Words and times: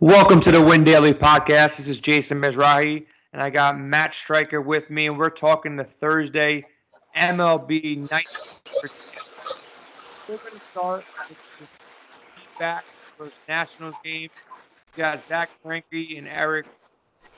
Welcome 0.00 0.40
to 0.40 0.52
the 0.52 0.60
Win 0.60 0.84
Daily 0.84 1.14
Podcast. 1.14 1.78
This 1.78 1.88
is 1.88 2.00
Jason 2.00 2.38
Mizrahi, 2.38 3.06
and 3.32 3.40
I 3.40 3.48
got 3.48 3.78
Matt 3.78 4.12
Stryker 4.12 4.60
with 4.60 4.90
me, 4.90 5.06
and 5.06 5.16
we're 5.16 5.30
talking 5.30 5.74
the 5.74 5.84
Thursday 5.84 6.66
MLB 7.16 8.10
night. 8.10 8.60
We're 10.28 10.36
going 10.36 10.52
to 10.52 10.60
start 10.60 11.06
with 11.30 11.58
this 11.58 11.90
back 12.58 12.84
first 12.84 13.40
Nationals 13.48 13.94
game. 14.04 14.28
We 14.94 14.98
got 14.98 15.22
Zack 15.22 15.48
Greinke 15.64 16.18
and 16.18 16.28
Eric 16.28 16.66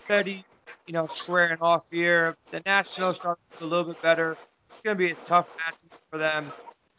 Fedde, 0.09 0.43
you 0.89 0.93
know, 0.93 1.07
squaring 1.07 1.59
off 1.61 1.89
here. 1.93 2.37
The 2.51 2.61
Nationals 2.67 3.19
start 3.19 3.39
a 3.61 3.65
little 3.65 3.85
bit 3.85 4.03
better. 4.03 4.37
It's 4.71 4.81
going 4.83 4.97
to 4.97 4.99
be 4.99 5.13
a 5.13 5.15
tough 5.25 5.49
match 5.59 5.77
for 6.11 6.19
them. 6.19 6.51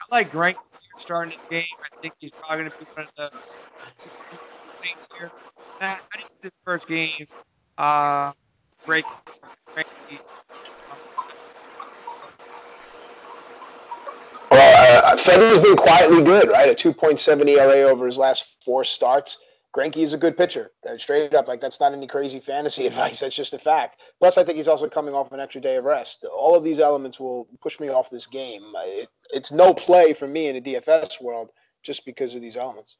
I 0.01 0.15
like 0.15 0.31
Greinke 0.31 0.55
starting 0.97 1.37
the 1.37 1.55
game. 1.55 1.65
I 1.83 1.97
think 2.01 2.13
he's 2.17 2.31
probably 2.31 2.59
going 2.59 2.71
to 2.71 2.77
be 2.77 2.85
one 2.93 3.07
of 3.17 3.31
the 3.33 3.37
here. 5.17 5.31
Matt, 5.79 6.01
how 6.09 6.19
this 6.41 6.59
first 6.63 6.87
game 6.87 7.27
uh, 7.77 8.31
break? 8.85 9.05
break 9.73 9.87
well, 14.51 15.05
uh, 15.05 15.17
Fedde's 15.17 15.61
been 15.61 15.75
quietly 15.75 16.23
good, 16.23 16.49
right? 16.49 16.69
A 16.69 16.73
2.7 16.73 17.47
ERA 17.47 17.89
over 17.89 18.05
his 18.05 18.17
last 18.17 18.63
four 18.63 18.83
starts. 18.83 19.37
Greinke 19.75 19.97
is 19.97 20.13
a 20.13 20.17
good 20.17 20.35
pitcher. 20.35 20.71
Straight 20.97 21.35
up, 21.35 21.47
like 21.47 21.61
that's 21.61 21.79
not 21.79 21.93
any 21.93 22.07
crazy 22.07 22.39
fantasy 22.39 22.87
advice. 22.87 23.19
That's 23.19 23.35
just 23.35 23.53
a 23.53 23.59
fact. 23.59 23.97
Plus, 24.19 24.37
I 24.37 24.43
think 24.43 24.57
he's 24.57 24.67
also 24.67 24.89
coming 24.89 25.13
off 25.13 25.31
an 25.31 25.39
extra 25.39 25.61
day 25.61 25.75
of 25.75 25.83
rest. 25.83 26.25
All 26.25 26.55
of 26.55 26.63
these 26.63 26.79
elements 26.79 27.19
will 27.19 27.47
push 27.61 27.79
me 27.79 27.89
off 27.89 28.09
this 28.09 28.25
game. 28.25 28.63
It, 28.77 29.09
it's 29.31 29.51
no 29.51 29.73
play 29.73 30.13
for 30.13 30.27
me 30.27 30.47
in 30.47 30.55
a 30.55 30.61
DFS 30.61 31.21
world 31.21 31.51
just 31.83 32.05
because 32.05 32.35
of 32.35 32.41
these 32.41 32.57
elements. 32.57 32.97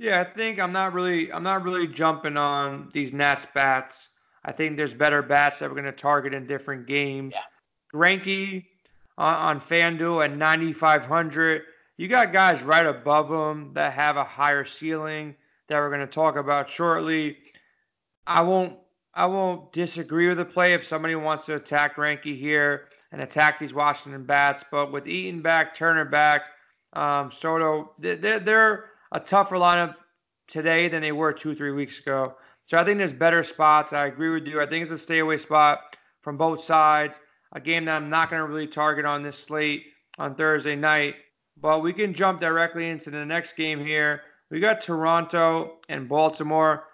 Yeah, 0.00 0.22
I 0.22 0.24
think 0.24 0.58
I'm 0.58 0.72
not 0.72 0.94
really 0.94 1.30
I'm 1.30 1.42
not 1.42 1.62
really 1.62 1.86
jumping 1.86 2.38
on 2.38 2.88
these 2.90 3.12
Nats 3.12 3.46
bats. 3.52 4.08
I 4.46 4.50
think 4.50 4.78
there's 4.78 4.94
better 4.94 5.20
bats 5.20 5.58
that 5.58 5.68
we're 5.68 5.74
going 5.74 5.84
to 5.84 5.92
target 5.92 6.32
in 6.32 6.46
different 6.46 6.86
games. 6.86 7.34
Yeah. 7.36 7.42
Greinke 7.92 8.64
on, 9.18 9.34
on 9.34 9.60
FanDuel 9.60 10.24
at 10.24 10.34
9,500. 10.34 11.64
You 11.98 12.08
got 12.08 12.32
guys 12.32 12.62
right 12.62 12.86
above 12.86 13.28
them 13.28 13.74
that 13.74 13.92
have 13.92 14.16
a 14.16 14.24
higher 14.24 14.64
ceiling 14.64 15.36
that 15.68 15.78
we're 15.78 15.90
going 15.90 16.00
to 16.00 16.06
talk 16.06 16.36
about 16.36 16.70
shortly. 16.70 17.36
I 18.26 18.40
won't 18.40 18.78
I 19.12 19.26
won't 19.26 19.70
disagree 19.70 20.28
with 20.28 20.38
the 20.38 20.46
play 20.46 20.72
if 20.72 20.82
somebody 20.82 21.14
wants 21.14 21.44
to 21.46 21.56
attack 21.56 21.96
Greinke 21.96 22.38
here 22.38 22.88
and 23.12 23.20
attack 23.20 23.58
these 23.58 23.74
Washington 23.74 24.24
bats. 24.24 24.64
But 24.70 24.92
with 24.92 25.06
Eaton 25.06 25.42
back, 25.42 25.74
Turner 25.74 26.06
back, 26.06 26.44
um, 26.94 27.30
Soto, 27.30 27.92
they're, 27.98 28.40
they're 28.40 28.89
a 29.12 29.20
tougher 29.20 29.56
lineup 29.56 29.94
today 30.48 30.88
than 30.88 31.02
they 31.02 31.12
were 31.12 31.32
two, 31.32 31.54
three 31.54 31.72
weeks 31.72 31.98
ago. 31.98 32.34
So 32.66 32.78
I 32.78 32.84
think 32.84 32.98
there's 32.98 33.12
better 33.12 33.42
spots. 33.42 33.92
I 33.92 34.06
agree 34.06 34.30
with 34.30 34.46
you. 34.46 34.60
I 34.60 34.66
think 34.66 34.84
it's 34.84 34.92
a 34.92 34.98
stay 34.98 35.18
away 35.18 35.38
spot 35.38 35.96
from 36.22 36.36
both 36.36 36.60
sides. 36.60 37.20
A 37.52 37.60
game 37.60 37.84
that 37.86 37.96
I'm 37.96 38.10
not 38.10 38.30
going 38.30 38.40
to 38.40 38.46
really 38.46 38.66
target 38.66 39.04
on 39.04 39.22
this 39.22 39.36
slate 39.36 39.84
on 40.18 40.34
Thursday 40.34 40.76
night. 40.76 41.16
But 41.56 41.82
we 41.82 41.92
can 41.92 42.14
jump 42.14 42.40
directly 42.40 42.88
into 42.88 43.10
the 43.10 43.26
next 43.26 43.56
game 43.56 43.84
here. 43.84 44.22
We 44.50 44.60
got 44.60 44.80
Toronto 44.80 45.78
and 45.88 46.08
Baltimore. 46.08 46.84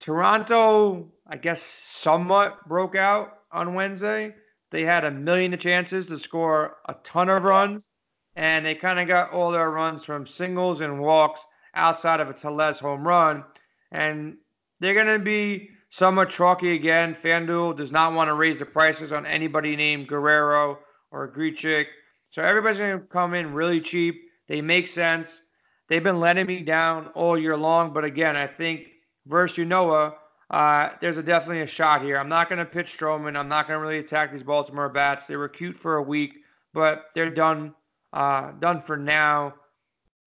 Toronto, 0.00 1.12
I 1.26 1.36
guess, 1.36 1.62
somewhat 1.62 2.66
broke 2.66 2.96
out 2.96 3.40
on 3.52 3.74
Wednesday. 3.74 4.34
They 4.70 4.84
had 4.84 5.04
a 5.04 5.10
million 5.10 5.52
of 5.52 5.60
chances 5.60 6.08
to 6.08 6.18
score 6.18 6.76
a 6.88 6.94
ton 7.04 7.28
of 7.28 7.42
runs, 7.42 7.88
and 8.36 8.64
they 8.64 8.74
kind 8.74 8.98
of 8.98 9.08
got 9.08 9.32
all 9.32 9.50
their 9.50 9.70
runs 9.70 10.04
from 10.04 10.26
singles 10.26 10.80
and 10.80 10.98
walks 10.98 11.44
outside 11.74 12.20
of 12.20 12.30
a 12.30 12.34
Tellez 12.34 12.78
home 12.78 13.06
run. 13.06 13.44
And 13.92 14.36
they're 14.80 14.94
going 14.94 15.18
to 15.18 15.24
be 15.24 15.70
somewhat 15.90 16.30
chalky 16.30 16.74
again. 16.74 17.14
FanDuel 17.14 17.76
does 17.76 17.92
not 17.92 18.12
want 18.14 18.28
to 18.28 18.34
raise 18.34 18.58
the 18.58 18.66
prices 18.66 19.12
on 19.12 19.26
anybody 19.26 19.76
named 19.76 20.08
Guerrero 20.08 20.78
or 21.10 21.32
Grichuk. 21.32 21.86
So 22.30 22.42
everybody's 22.42 22.78
going 22.78 23.00
to 23.00 23.06
come 23.06 23.34
in 23.34 23.52
really 23.52 23.80
cheap. 23.80 24.22
They 24.48 24.62
make 24.62 24.88
sense. 24.88 25.42
They've 25.88 26.02
been 26.02 26.20
letting 26.20 26.46
me 26.46 26.62
down 26.62 27.08
all 27.08 27.36
year 27.36 27.56
long. 27.56 27.92
But 27.92 28.04
again, 28.04 28.36
I 28.36 28.46
think 28.46 28.88
versus 29.26 29.66
Ynoa, 29.66 30.14
uh, 30.50 30.90
there's 31.00 31.18
a, 31.18 31.22
definitely 31.22 31.62
a 31.62 31.66
shot 31.66 32.02
here. 32.02 32.16
I'm 32.16 32.28
not 32.28 32.48
going 32.48 32.58
to 32.60 32.64
pitch 32.64 32.96
Stroman. 32.96 33.36
I'm 33.36 33.48
not 33.48 33.66
going 33.66 33.78
to 33.78 33.82
really 33.82 33.98
attack 33.98 34.32
these 34.32 34.42
Baltimore 34.42 34.88
bats. 34.88 35.26
They 35.26 35.36
were 35.36 35.48
cute 35.48 35.76
for 35.76 35.96
a 35.96 36.02
week, 36.02 36.34
but 36.72 37.06
they're 37.14 37.30
done. 37.30 37.74
Uh, 38.12 38.52
done 38.58 38.80
for 38.80 38.96
now. 38.96 39.54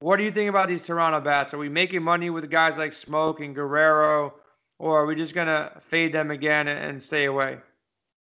What 0.04 0.18
do 0.18 0.26
you 0.26 0.32
think 0.32 0.50
about 0.50 0.68
these 0.68 0.86
Toronto 0.86 1.22
bats? 1.22 1.54
Are 1.54 1.58
we 1.58 1.70
making 1.70 2.04
money 2.04 2.30
with 2.30 2.50
guys 2.50 2.76
like 2.76 2.92
Smoak 2.92 3.40
and 3.40 3.56
Guerrero, 3.56 4.34
or 4.78 4.98
are 5.02 5.06
we 5.06 5.16
just 5.16 5.34
gonna 5.34 5.72
fade 5.80 6.12
them 6.12 6.30
again 6.30 6.68
and 6.68 7.02
stay 7.02 7.24
away? 7.24 7.60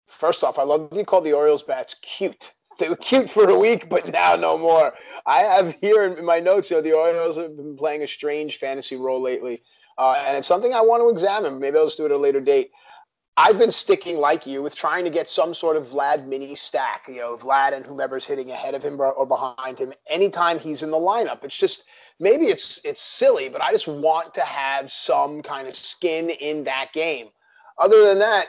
First 0.07 0.45
off, 0.45 0.59
I 0.59 0.63
love 0.63 0.91
you 0.95 1.07
call 1.07 1.23
the 1.23 1.33
Orioles 1.33 1.63
bats 1.63 1.97
cute. 2.03 2.53
They 2.79 2.91
were 2.91 2.97
cute 2.97 3.31
for 3.31 3.49
a 3.49 3.59
week, 3.59 3.89
but 3.89 4.07
now 4.13 4.37
no 4.37 4.59
more. 4.59 4.93
I 5.25 5.39
have 5.39 5.75
here 5.81 6.03
in 6.03 6.23
my 6.23 6.39
notes, 6.39 6.71
you 6.71 6.77
know, 6.77 6.83
the 6.83 6.93
Orioles 6.93 7.39
have 7.39 7.57
been 7.57 7.79
playing 7.79 8.03
a 8.03 8.07
strange 8.07 8.59
fantasy 8.59 8.97
role 8.97 9.23
lately. 9.23 9.63
Uh, 9.97 10.23
and 10.27 10.37
it's 10.37 10.49
something 10.49 10.75
I 10.75 10.83
want 10.83 11.03
to 11.03 11.09
examine. 11.09 11.61
Maybe 11.61 11.79
I'll 11.79 11.87
just 11.87 11.97
do 11.97 12.05
it 12.05 12.11
at 12.11 12.17
a 12.17 12.19
later 12.19 12.41
date. 12.41 12.73
I've 13.37 13.59
been 13.59 13.73
sticking 13.73 14.19
like 14.19 14.47
you 14.47 14.63
with 14.63 14.77
trying 14.77 15.03
to 15.05 15.11
get 15.11 15.29
some 15.29 15.55
sort 15.55 15.77
of 15.77 15.89
Vlad 15.89 16.27
mini 16.27 16.55
stack, 16.55 17.07
you 17.09 17.17
know, 17.17 17.37
Vlad 17.37 17.73
and 17.73 17.85
whomever's 17.85 18.25
hitting 18.25 18.53
ahead 18.53 18.75
of 18.75 18.83
him 18.83 19.01
or 19.01 19.27
behind 19.27 19.79
him 19.79 19.93
anytime 20.09 20.59
he's 20.59 20.85
in 20.85 20.93
the 20.93 20.97
lineup. 20.97 21.43
It's 21.43 21.57
just 21.57 21.85
maybe 22.21 22.45
it's 22.47 22.81
it's 22.85 23.03
silly, 23.03 23.49
but 23.49 23.61
I 23.61 23.73
just 23.73 23.89
want 23.89 24.35
to 24.35 24.43
have 24.43 24.91
some 24.91 25.43
kind 25.43 25.67
of 25.67 25.75
skin 25.75 26.31
in 26.31 26.63
that 26.65 26.93
game. 26.93 27.29
Other 27.79 28.05
than 28.07 28.21
that, 28.21 28.47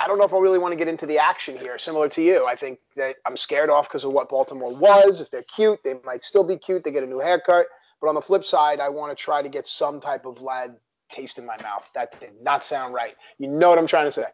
I 0.00 0.06
don't 0.06 0.16
know 0.16 0.24
if 0.24 0.32
I 0.32 0.38
really 0.38 0.58
want 0.58 0.72
to 0.72 0.76
get 0.76 0.88
into 0.88 1.04
the 1.04 1.18
action 1.18 1.58
here. 1.58 1.76
Similar 1.76 2.08
to 2.10 2.22
you, 2.22 2.46
I 2.46 2.56
think 2.56 2.78
that 2.96 3.16
I'm 3.26 3.36
scared 3.36 3.68
off 3.68 3.86
because 3.86 4.04
of 4.04 4.12
what 4.12 4.30
Baltimore 4.30 4.74
was. 4.74 5.20
If 5.20 5.30
they're 5.30 5.44
cute, 5.54 5.80
they 5.84 5.96
might 6.04 6.24
still 6.24 6.42
be 6.42 6.56
cute. 6.56 6.82
They 6.82 6.90
get 6.90 7.02
a 7.02 7.06
new 7.06 7.18
haircut. 7.18 7.66
But 8.00 8.08
on 8.08 8.14
the 8.14 8.22
flip 8.22 8.44
side, 8.44 8.80
I 8.80 8.88
want 8.88 9.16
to 9.16 9.22
try 9.22 9.42
to 9.42 9.48
get 9.50 9.66
some 9.66 10.00
type 10.00 10.24
of 10.24 10.38
Vlad 10.38 10.76
taste 11.08 11.38
in 11.38 11.46
my 11.46 11.56
mouth. 11.62 11.90
That 11.94 12.18
did 12.18 12.40
not 12.42 12.62
sound 12.62 12.94
right. 12.94 13.14
You 13.38 13.48
know 13.48 13.68
what 13.68 13.78
I'm 13.78 13.86
trying 13.86 14.06
to 14.06 14.12
say. 14.12 14.26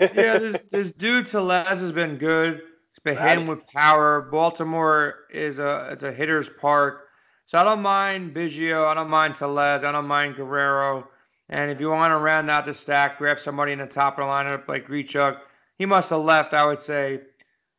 yeah, 0.14 0.38
this, 0.38 0.60
this 0.70 0.90
dude 0.92 1.26
Tellez 1.26 1.80
has 1.80 1.92
been 1.92 2.16
good. 2.16 2.62
He's 2.90 3.02
been 3.02 3.16
right. 3.16 3.30
hitting 3.30 3.46
with 3.46 3.66
power. 3.66 4.28
Baltimore 4.30 5.26
is 5.30 5.58
a 5.58 5.88
it's 5.90 6.02
a 6.02 6.12
hitter's 6.12 6.48
park. 6.48 7.08
So 7.44 7.58
I 7.58 7.64
don't 7.64 7.82
mind 7.82 8.34
Biggio. 8.34 8.86
I 8.86 8.94
don't 8.94 9.10
mind 9.10 9.34
Tellez. 9.34 9.84
I 9.84 9.92
don't 9.92 10.06
mind 10.06 10.36
Guerrero. 10.36 11.08
And 11.50 11.70
if 11.70 11.80
you 11.80 11.90
want 11.90 12.10
to 12.12 12.16
round 12.16 12.48
out 12.48 12.64
the 12.64 12.72
stack, 12.72 13.18
grab 13.18 13.38
somebody 13.38 13.72
in 13.72 13.78
the 13.78 13.86
top 13.86 14.18
of 14.18 14.24
the 14.24 14.30
lineup 14.30 14.66
like 14.66 14.88
Grichuk. 14.88 15.38
He 15.76 15.84
must 15.84 16.08
have 16.10 16.22
left, 16.22 16.54
I 16.54 16.64
would 16.64 16.80
say, 16.80 17.20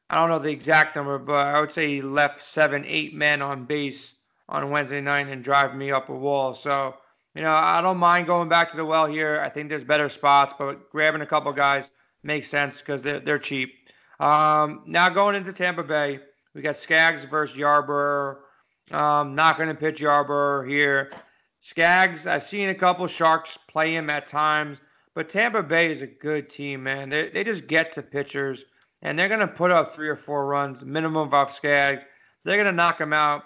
I 0.10 0.16
don't 0.16 0.30
know 0.30 0.40
the 0.40 0.52
exact 0.52 0.96
number, 0.96 1.18
but 1.18 1.48
I 1.48 1.60
would 1.60 1.72
say 1.72 1.88
he 1.88 2.02
left 2.02 2.40
seven, 2.40 2.84
eight 2.86 3.16
men 3.16 3.42
on 3.42 3.66
base 3.66 4.16
on 4.48 4.70
Wednesday 4.70 5.02
night 5.02 5.28
and 5.28 5.44
drive 5.44 5.76
me 5.76 5.92
up 5.92 6.10
a 6.10 6.16
wall. 6.16 6.54
So 6.54 6.96
you 7.36 7.42
know, 7.42 7.54
I 7.54 7.82
don't 7.82 7.98
mind 7.98 8.28
going 8.28 8.48
back 8.48 8.70
to 8.72 8.78
the 8.78 8.86
well 8.86 9.06
here. 9.06 9.42
I 9.44 9.50
think 9.50 9.68
there's 9.68 9.84
better 9.84 10.08
spots, 10.08 10.54
but 10.58 10.90
grabbing 10.90 11.22
a 11.22 11.26
couple 11.26 11.52
guys 11.52 11.92
makes 12.24 12.50
sense 12.50 12.80
because 12.80 13.04
they're, 13.04 13.20
they're 13.20 13.40
cheap. 13.40 13.90
Um, 14.22 14.84
now 14.86 15.10
going 15.10 15.36
into 15.36 15.52
Tampa 15.52 15.84
Bay, 15.84 16.22
we 16.54 16.62
got 16.62 16.78
Skaggs 16.78 17.26
versus 17.26 17.58
Yarbrough. 17.58 18.38
Um, 18.92 19.36
not 19.36 19.58
going 19.58 19.68
to 19.68 19.76
pitch 19.76 20.00
Yarbrough 20.00 20.70
here. 20.70 21.12
Skaggs, 21.60 22.26
I've 22.26 22.44
seen 22.44 22.70
a 22.70 22.76
couple 22.76 23.06
Sharks 23.08 23.58
play 23.68 23.96
him 23.96 24.10
at 24.10 24.28
times, 24.28 24.80
but 25.14 25.28
Tampa 25.28 25.62
Bay 25.62 25.92
is 25.92 26.02
a 26.02 26.08
good 26.08 26.50
team, 26.50 26.84
man. 26.84 27.10
They, 27.10 27.30
they 27.30 27.44
just 27.44 27.68
get 27.68 27.92
to 27.94 28.02
pitchers, 28.02 28.64
and 29.02 29.20
they're 29.20 29.28
going 29.28 29.40
to 29.42 29.48
put 29.48 29.72
up 29.72 29.94
three 29.94 30.08
or 30.08 30.16
four 30.16 30.46
runs 30.46 30.86
minimum 30.86 31.34
off 31.34 31.54
Skaggs. 31.54 32.06
They're 32.46 32.56
going 32.56 32.68
to 32.68 32.72
knock 32.72 33.02
him 33.02 33.12
out 33.12 33.44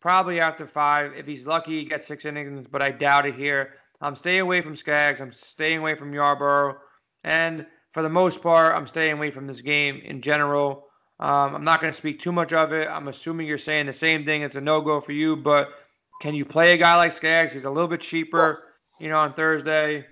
probably 0.00 0.40
after 0.40 0.66
five. 0.66 1.12
If 1.16 1.26
he's 1.26 1.46
lucky, 1.46 1.78
he 1.78 1.84
gets 1.84 2.06
six 2.06 2.24
innings, 2.24 2.66
but 2.68 2.82
I 2.82 2.90
doubt 2.90 3.26
it 3.26 3.34
here. 3.34 3.74
I'm 4.00 4.16
staying 4.16 4.40
away 4.40 4.60
from 4.60 4.76
Skaggs. 4.76 5.20
I'm 5.20 5.32
staying 5.32 5.78
away 5.78 5.94
from 5.94 6.12
Yarbrough. 6.12 6.76
And 7.24 7.66
for 7.92 8.02
the 8.02 8.08
most 8.08 8.42
part, 8.42 8.74
I'm 8.74 8.86
staying 8.86 9.14
away 9.14 9.30
from 9.30 9.46
this 9.46 9.60
game 9.60 10.00
in 10.04 10.22
general. 10.22 10.86
Um, 11.20 11.54
I'm 11.56 11.64
not 11.64 11.80
going 11.80 11.92
to 11.92 11.96
speak 11.96 12.20
too 12.20 12.30
much 12.30 12.52
of 12.52 12.72
it. 12.72 12.88
I'm 12.88 13.08
assuming 13.08 13.46
you're 13.46 13.58
saying 13.58 13.86
the 13.86 13.92
same 13.92 14.24
thing. 14.24 14.42
It's 14.42 14.54
a 14.54 14.60
no 14.60 14.80
go 14.80 15.00
for 15.00 15.12
you, 15.12 15.34
but 15.34 15.70
can 16.22 16.34
you 16.34 16.44
play 16.44 16.74
a 16.74 16.76
guy 16.76 16.96
like 16.96 17.12
Skaggs? 17.12 17.52
He's 17.52 17.64
a 17.64 17.70
little 17.70 17.88
bit 17.88 18.00
cheaper, 18.00 18.62
you 19.00 19.08
know, 19.08 19.18
on 19.18 19.32
Thursday. 19.34 20.06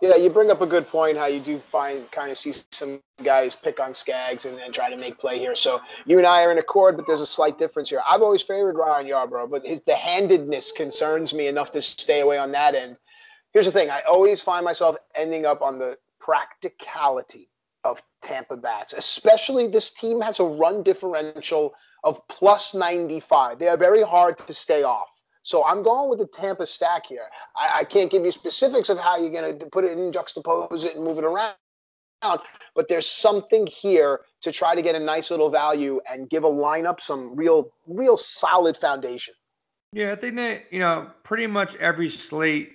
Yeah, 0.00 0.16
you 0.16 0.28
bring 0.28 0.50
up 0.50 0.60
a 0.60 0.66
good 0.66 0.86
point. 0.86 1.16
How 1.16 1.26
you 1.26 1.40
do 1.40 1.58
find 1.58 2.10
kind 2.10 2.30
of 2.30 2.36
see 2.36 2.52
some 2.72 3.00
guys 3.22 3.56
pick 3.56 3.80
on 3.80 3.94
Skaggs 3.94 4.44
and, 4.44 4.58
and 4.58 4.74
try 4.74 4.90
to 4.90 4.96
make 4.96 5.18
play 5.18 5.38
here. 5.38 5.54
So 5.54 5.80
you 6.04 6.18
and 6.18 6.26
I 6.26 6.44
are 6.44 6.52
in 6.52 6.58
accord, 6.58 6.96
but 6.96 7.06
there's 7.06 7.20
a 7.20 7.26
slight 7.26 7.58
difference 7.58 7.88
here. 7.88 8.02
I've 8.06 8.20
always 8.20 8.42
favored 8.42 8.76
Ryan 8.76 9.06
Yarbrough, 9.06 9.50
but 9.50 9.64
his 9.64 9.80
the 9.82 9.94
handedness 9.94 10.72
concerns 10.72 11.32
me 11.32 11.46
enough 11.46 11.70
to 11.72 11.82
stay 11.82 12.20
away 12.20 12.38
on 12.38 12.52
that 12.52 12.74
end. 12.74 12.98
Here's 13.52 13.66
the 13.66 13.72
thing: 13.72 13.90
I 13.90 14.00
always 14.08 14.42
find 14.42 14.64
myself 14.64 14.96
ending 15.14 15.46
up 15.46 15.62
on 15.62 15.78
the 15.78 15.96
practicality 16.20 17.48
of 17.84 18.02
Tampa 18.20 18.56
bats, 18.56 18.94
especially 18.94 19.68
this 19.68 19.90
team 19.90 20.20
has 20.20 20.40
a 20.40 20.44
run 20.44 20.82
differential 20.82 21.74
of 22.02 22.20
plus 22.28 22.74
95. 22.74 23.58
They 23.58 23.68
are 23.68 23.76
very 23.76 24.02
hard 24.02 24.38
to 24.38 24.52
stay 24.52 24.82
off 24.82 25.13
So 25.44 25.62
I'm 25.64 25.82
going 25.82 26.08
with 26.08 26.18
the 26.18 26.26
Tampa 26.26 26.66
stack 26.66 27.06
here. 27.06 27.26
I, 27.56 27.80
I 27.80 27.84
can't 27.84 28.10
give 28.10 28.24
you 28.24 28.32
specifics 28.32 28.88
of 28.88 28.98
how 28.98 29.18
you're 29.18 29.30
going 29.30 29.58
to 29.58 29.66
put 29.66 29.84
it 29.84 29.92
in, 29.92 30.10
juxtapose 30.10 30.84
it, 30.84 30.96
and 30.96 31.04
move 31.04 31.18
it 31.18 31.24
around. 31.24 31.54
But 32.74 32.88
there's 32.88 33.06
something 33.06 33.66
here 33.66 34.22
to 34.40 34.50
try 34.50 34.74
to 34.74 34.80
get 34.80 34.94
a 34.94 34.98
nice 34.98 35.30
little 35.30 35.50
value 35.50 36.00
and 36.10 36.28
give 36.30 36.44
a 36.44 36.48
lineup 36.48 36.98
some 36.98 37.36
real, 37.36 37.70
real 37.86 38.16
solid 38.16 38.76
foundation. 38.78 39.34
Yeah, 39.92 40.12
I 40.12 40.16
think 40.16 40.36
that 40.36 40.64
you 40.72 40.80
know 40.80 41.10
pretty 41.22 41.46
much 41.46 41.76
every 41.76 42.08
slate 42.08 42.72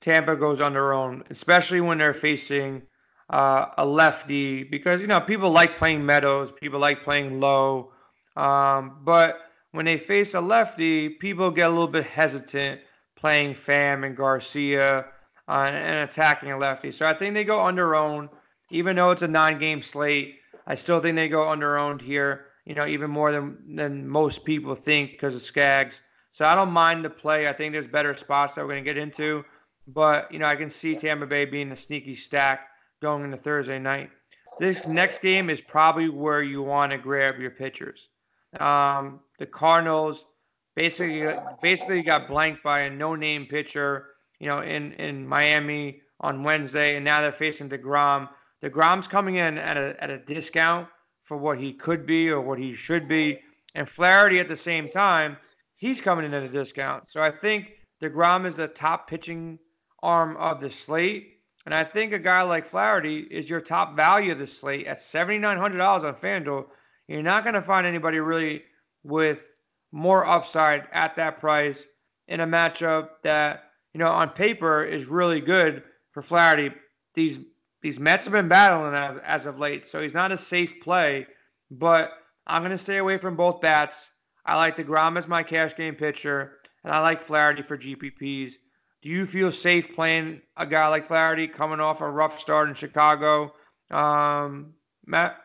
Tampa 0.00 0.36
goes 0.36 0.60
on 0.60 0.72
their 0.72 0.94
own, 0.94 1.24
especially 1.28 1.80
when 1.80 1.98
they're 1.98 2.14
facing 2.14 2.82
uh, 3.30 3.66
a 3.76 3.84
lefty, 3.84 4.62
because 4.62 5.00
you 5.00 5.06
know 5.08 5.20
people 5.20 5.50
like 5.50 5.76
playing 5.76 6.06
Meadows, 6.06 6.52
people 6.52 6.78
like 6.78 7.02
playing 7.02 7.40
Lowe, 7.40 7.92
um, 8.36 9.00
but 9.02 9.51
when 9.72 9.84
they 9.84 9.98
face 9.98 10.34
a 10.34 10.40
lefty, 10.40 11.08
people 11.08 11.50
get 11.50 11.66
a 11.66 11.70
little 11.70 11.88
bit 11.88 12.04
hesitant 12.04 12.80
playing 13.16 13.54
Pham 13.54 14.06
and 14.06 14.16
Garcia 14.16 15.06
uh, 15.48 15.52
and 15.52 16.08
attacking 16.08 16.52
a 16.52 16.58
lefty. 16.58 16.90
So 16.90 17.06
I 17.06 17.14
think 17.14 17.34
they 17.34 17.44
go 17.44 17.64
under 17.64 17.94
own, 17.94 18.30
even 18.70 18.96
though 18.96 19.10
it's 19.10 19.22
a 19.22 19.28
nine-game 19.28 19.82
slate. 19.82 20.36
I 20.66 20.74
still 20.74 21.00
think 21.00 21.16
they 21.16 21.28
go 21.28 21.48
under 21.48 21.76
owned 21.76 22.00
here. 22.00 22.46
You 22.64 22.76
know, 22.76 22.86
even 22.86 23.10
more 23.10 23.32
than 23.32 23.58
than 23.74 24.06
most 24.06 24.44
people 24.44 24.76
think 24.76 25.10
because 25.12 25.34
of 25.34 25.42
Skaggs. 25.42 26.00
So 26.30 26.44
I 26.44 26.54
don't 26.54 26.70
mind 26.70 27.04
the 27.04 27.10
play. 27.10 27.48
I 27.48 27.52
think 27.52 27.72
there's 27.72 27.88
better 27.88 28.14
spots 28.14 28.54
that 28.54 28.62
we're 28.62 28.70
going 28.70 28.84
to 28.84 28.88
get 28.88 28.96
into. 28.96 29.44
But, 29.88 30.30
you 30.30 30.38
know, 30.38 30.46
I 30.46 30.54
can 30.54 30.70
see 30.70 30.94
Tampa 30.94 31.26
Bay 31.26 31.44
being 31.44 31.72
a 31.72 31.76
sneaky 31.76 32.14
stack 32.14 32.68
going 33.00 33.24
into 33.24 33.36
Thursday 33.36 33.80
night. 33.80 34.10
This 34.60 34.86
next 34.86 35.20
game 35.22 35.50
is 35.50 35.60
probably 35.60 36.08
where 36.08 36.42
you 36.42 36.62
want 36.62 36.92
to 36.92 36.98
grab 36.98 37.40
your 37.40 37.50
pitchers. 37.50 38.10
Um, 38.60 39.20
the 39.42 39.46
Cardinals 39.46 40.26
basically 40.76 41.28
basically 41.60 42.00
got 42.00 42.28
blanked 42.28 42.62
by 42.62 42.82
a 42.82 42.90
no-name 42.90 43.44
pitcher, 43.44 44.10
you 44.38 44.46
know, 44.46 44.60
in 44.60 44.92
in 44.92 45.26
Miami 45.26 46.00
on 46.20 46.44
Wednesday, 46.44 46.94
and 46.94 47.04
now 47.04 47.20
they're 47.20 47.32
facing 47.32 47.68
Degrom. 47.68 48.28
Degrom's 48.62 49.08
coming 49.08 49.34
in 49.34 49.58
at 49.58 49.76
a 49.76 49.96
at 50.00 50.10
a 50.10 50.18
discount 50.18 50.86
for 51.24 51.36
what 51.36 51.58
he 51.58 51.72
could 51.72 52.06
be 52.06 52.30
or 52.30 52.40
what 52.40 52.56
he 52.56 52.72
should 52.72 53.08
be, 53.08 53.40
and 53.74 53.88
Flaherty 53.88 54.38
at 54.38 54.48
the 54.48 54.54
same 54.54 54.88
time, 54.88 55.36
he's 55.74 56.00
coming 56.00 56.24
in 56.24 56.34
at 56.34 56.44
a 56.44 56.48
discount. 56.48 57.10
So 57.10 57.20
I 57.20 57.32
think 57.32 57.72
Degrom 58.00 58.46
is 58.46 58.54
the 58.54 58.68
top 58.68 59.08
pitching 59.10 59.58
arm 60.04 60.36
of 60.36 60.60
the 60.60 60.70
slate. 60.70 61.30
And 61.66 61.74
I 61.74 61.82
think 61.82 62.12
a 62.12 62.18
guy 62.18 62.42
like 62.42 62.66
Flaherty 62.66 63.18
is 63.30 63.50
your 63.50 63.60
top 63.60 63.96
value 63.96 64.32
of 64.32 64.38
the 64.38 64.46
slate 64.48 64.86
at 64.88 64.98
$7,900 64.98 66.04
on 66.04 66.14
FanDuel. 66.14 66.66
You're 67.06 67.22
not 67.22 67.44
going 67.44 67.54
to 67.54 67.62
find 67.62 67.86
anybody 67.86 68.18
really 68.18 68.64
with 69.04 69.60
more 69.92 70.26
upside 70.26 70.88
at 70.92 71.16
that 71.16 71.38
price 71.38 71.86
in 72.28 72.40
a 72.40 72.46
matchup 72.46 73.08
that, 73.22 73.64
you 73.92 73.98
know, 73.98 74.08
on 74.08 74.30
paper 74.30 74.84
is 74.84 75.06
really 75.06 75.40
good 75.40 75.82
for 76.12 76.22
Flaherty. 76.22 76.70
These 77.14 77.40
these 77.82 77.98
Mets 77.98 78.24
have 78.24 78.32
been 78.32 78.48
battling 78.48 78.94
as, 78.94 79.20
as 79.24 79.46
of 79.46 79.58
late, 79.58 79.84
so 79.84 80.00
he's 80.00 80.14
not 80.14 80.30
a 80.30 80.38
safe 80.38 80.80
play. 80.80 81.26
But 81.70 82.12
I'm 82.46 82.62
going 82.62 82.70
to 82.70 82.78
stay 82.78 82.98
away 82.98 83.18
from 83.18 83.34
both 83.34 83.60
bats. 83.60 84.10
I 84.46 84.56
like 84.56 84.76
the 84.76 84.84
DeGrom 84.84 85.18
as 85.18 85.26
my 85.26 85.42
cash 85.42 85.76
game 85.76 85.96
pitcher, 85.96 86.58
and 86.84 86.92
I 86.92 87.00
like 87.00 87.20
Flaherty 87.20 87.62
for 87.62 87.76
GPPs. 87.76 88.52
Do 89.02 89.08
you 89.08 89.26
feel 89.26 89.50
safe 89.50 89.94
playing 89.94 90.42
a 90.56 90.64
guy 90.64 90.86
like 90.88 91.04
Flaherty 91.04 91.48
coming 91.48 91.80
off 91.80 92.00
a 92.00 92.08
rough 92.08 92.38
start 92.38 92.68
in 92.68 92.74
Chicago? 92.74 93.52
Um, 93.90 94.74
Matt? 95.04 95.41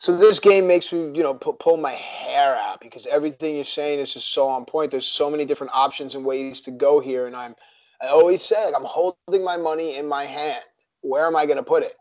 So 0.00 0.16
this 0.16 0.40
game 0.40 0.66
makes 0.66 0.90
me, 0.94 1.12
you 1.14 1.22
know, 1.22 1.34
pull 1.34 1.76
my 1.76 1.92
hair 1.92 2.56
out 2.56 2.80
because 2.80 3.06
everything 3.06 3.56
you're 3.56 3.64
saying 3.64 3.98
is 3.98 4.14
just 4.14 4.32
so 4.32 4.48
on 4.48 4.64
point. 4.64 4.90
There's 4.90 5.06
so 5.06 5.28
many 5.28 5.44
different 5.44 5.74
options 5.74 6.14
and 6.14 6.24
ways 6.24 6.62
to 6.62 6.70
go 6.70 7.00
here, 7.00 7.26
and 7.26 7.36
I'm, 7.36 7.54
I 8.00 8.06
always 8.06 8.40
said 8.40 8.72
I'm 8.74 8.82
holding 8.82 9.44
my 9.44 9.58
money 9.58 9.98
in 9.98 10.08
my 10.08 10.24
hand. 10.24 10.62
Where 11.02 11.26
am 11.26 11.36
I 11.36 11.44
going 11.44 11.58
to 11.58 11.62
put 11.62 11.82
it? 11.82 11.96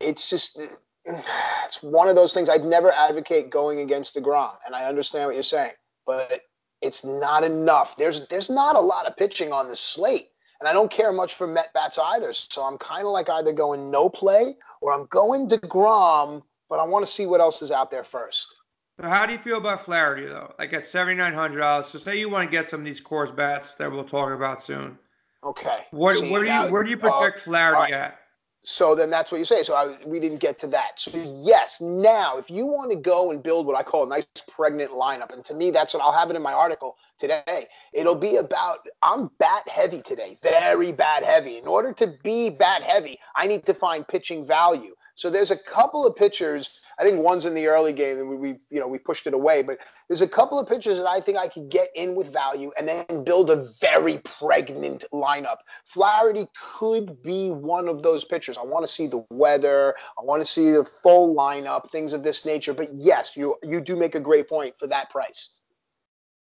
It's 0.00 0.30
just, 0.30 0.58
it's 1.04 1.82
one 1.82 2.08
of 2.08 2.16
those 2.16 2.32
things. 2.32 2.48
I'd 2.48 2.64
never 2.64 2.92
advocate 2.92 3.50
going 3.50 3.80
against 3.80 4.16
Degrom, 4.16 4.54
and 4.64 4.74
I 4.74 4.86
understand 4.86 5.26
what 5.26 5.34
you're 5.34 5.42
saying, 5.42 5.72
but 6.06 6.40
it's 6.80 7.04
not 7.04 7.44
enough. 7.44 7.94
There's 7.98 8.26
there's 8.28 8.48
not 8.48 8.74
a 8.74 8.80
lot 8.80 9.04
of 9.04 9.18
pitching 9.18 9.52
on 9.52 9.68
the 9.68 9.76
slate. 9.76 10.28
And 10.60 10.68
I 10.68 10.72
don't 10.72 10.90
care 10.90 11.12
much 11.12 11.34
for 11.34 11.46
Met 11.46 11.72
bats 11.74 11.98
either. 11.98 12.32
So 12.32 12.62
I'm 12.64 12.78
kind 12.78 13.04
of 13.04 13.12
like 13.12 13.30
either 13.30 13.52
going 13.52 13.92
no 13.92 14.08
play 14.08 14.56
or 14.80 14.92
I'm 14.92 15.06
going 15.06 15.46
DeGrom, 15.46 16.42
but 16.68 16.78
I 16.78 16.84
want 16.84 17.04
to 17.04 17.10
see 17.10 17.26
what 17.26 17.40
else 17.40 17.62
is 17.62 17.70
out 17.70 17.90
there 17.90 18.04
first. 18.04 18.54
So 19.00 19.08
how 19.08 19.26
do 19.26 19.32
you 19.32 19.38
feel 19.38 19.58
about 19.58 19.80
Flaherty 19.80 20.26
though? 20.26 20.54
Like 20.58 20.72
at 20.72 20.84
seventy 20.84 21.16
nine 21.16 21.32
hundred 21.32 21.60
dollars. 21.60 21.86
So 21.88 21.98
say 21.98 22.18
you 22.18 22.28
want 22.28 22.50
to 22.50 22.50
get 22.50 22.68
some 22.68 22.80
of 22.80 22.86
these 22.86 23.00
Coors 23.00 23.34
bats 23.34 23.74
that 23.74 23.90
we'll 23.90 24.04
talk 24.04 24.32
about 24.32 24.60
soon. 24.60 24.98
Okay. 25.44 25.86
What, 25.92 26.18
See, 26.18 26.30
where 26.30 26.44
do 26.44 26.50
you 26.50 26.62
where 26.72 26.82
do 26.82 26.90
you 26.90 26.96
project 26.96 27.38
uh, 27.38 27.42
Flaherty 27.42 27.78
right. 27.78 27.92
at? 27.92 28.18
So 28.62 28.96
then 28.96 29.08
that's 29.08 29.30
what 29.30 29.38
you 29.38 29.44
say. 29.44 29.62
So 29.62 29.74
I, 29.74 29.96
we 30.04 30.18
didn't 30.18 30.38
get 30.38 30.58
to 30.58 30.66
that. 30.66 30.98
So 30.98 31.12
yes, 31.40 31.80
now 31.80 32.38
if 32.38 32.50
you 32.50 32.66
want 32.66 32.90
to 32.90 32.96
go 32.96 33.30
and 33.30 33.40
build 33.40 33.66
what 33.66 33.78
I 33.78 33.84
call 33.84 34.02
a 34.02 34.08
nice 34.08 34.26
pregnant 34.48 34.90
lineup, 34.90 35.32
and 35.32 35.44
to 35.44 35.54
me 35.54 35.70
that's 35.70 35.94
what 35.94 36.02
I'll 36.02 36.12
have 36.12 36.28
it 36.28 36.36
in 36.36 36.42
my 36.42 36.52
article 36.52 36.96
today. 37.18 37.66
It'll 37.92 38.16
be 38.16 38.36
about 38.36 38.80
I'm 39.04 39.30
bat 39.38 39.68
heavy 39.68 40.02
today, 40.02 40.38
very 40.42 40.90
bat 40.90 41.22
heavy. 41.22 41.56
In 41.56 41.68
order 41.68 41.92
to 41.92 42.08
be 42.24 42.50
bat 42.50 42.82
heavy, 42.82 43.20
I 43.36 43.46
need 43.46 43.64
to 43.66 43.74
find 43.74 44.06
pitching 44.06 44.44
value. 44.44 44.96
So 45.18 45.28
there's 45.30 45.50
a 45.50 45.56
couple 45.56 46.06
of 46.06 46.14
pitchers. 46.14 46.80
I 47.00 47.02
think 47.02 47.20
one's 47.20 47.44
in 47.44 47.52
the 47.52 47.66
early 47.66 47.92
game, 47.92 48.18
and 48.18 48.28
we, 48.28 48.36
we 48.36 48.48
you 48.70 48.78
know 48.78 48.86
we 48.86 48.98
pushed 48.98 49.26
it 49.26 49.34
away. 49.34 49.62
But 49.62 49.80
there's 50.06 50.20
a 50.20 50.28
couple 50.28 50.60
of 50.60 50.68
pitchers 50.68 50.96
that 50.96 51.08
I 51.08 51.18
think 51.18 51.36
I 51.36 51.48
could 51.48 51.68
get 51.70 51.88
in 51.96 52.14
with 52.14 52.32
value, 52.32 52.70
and 52.78 52.86
then 52.86 53.24
build 53.24 53.50
a 53.50 53.64
very 53.80 54.18
pregnant 54.18 55.04
lineup. 55.12 55.56
Flaherty 55.84 56.46
could 56.56 57.20
be 57.20 57.50
one 57.50 57.88
of 57.88 58.04
those 58.04 58.24
pitchers. 58.24 58.56
I 58.56 58.62
want 58.62 58.86
to 58.86 58.92
see 58.92 59.08
the 59.08 59.26
weather. 59.30 59.96
I 60.16 60.22
want 60.22 60.40
to 60.40 60.46
see 60.46 60.70
the 60.70 60.84
full 60.84 61.34
lineup, 61.34 61.90
things 61.90 62.12
of 62.12 62.22
this 62.22 62.46
nature. 62.46 62.72
But 62.72 62.94
yes, 62.94 63.36
you 63.36 63.56
you 63.64 63.80
do 63.80 63.96
make 63.96 64.14
a 64.14 64.20
great 64.20 64.48
point 64.48 64.78
for 64.78 64.86
that 64.86 65.10
price. 65.10 65.50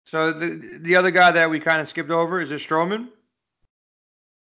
So 0.05 0.33
the 0.33 0.81
the 0.81 0.97
other 0.97 1.13
guy 1.13 1.31
that 1.31 1.49
we 1.49 1.61
kind 1.61 1.81
of 1.81 1.87
skipped 1.87 2.11
over 2.11 2.41
is 2.41 2.51
it 2.51 2.57
Stroman. 2.57 3.07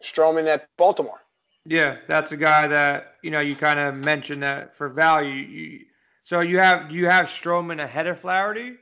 Stroman 0.04 0.48
at 0.48 0.70
Baltimore. 0.76 1.22
Yeah, 1.70 1.98
that's 2.08 2.32
a 2.32 2.38
guy 2.38 2.68
that 2.68 3.16
you 3.22 3.30
know 3.30 3.42
you 3.42 3.54
kind 3.56 3.78
of 3.80 3.96
mentioned 3.96 4.42
that 4.42 4.76
for 4.76 4.88
value. 4.88 5.34
You, 5.34 5.80
so 6.24 6.40
you 6.40 6.60
have 6.60 6.90
do 6.90 6.96
you 6.96 7.08
have 7.08 7.26
Stroman 7.26 7.82
ahead 7.82 8.08
of 8.08 8.18
Flaherty? 8.20 8.78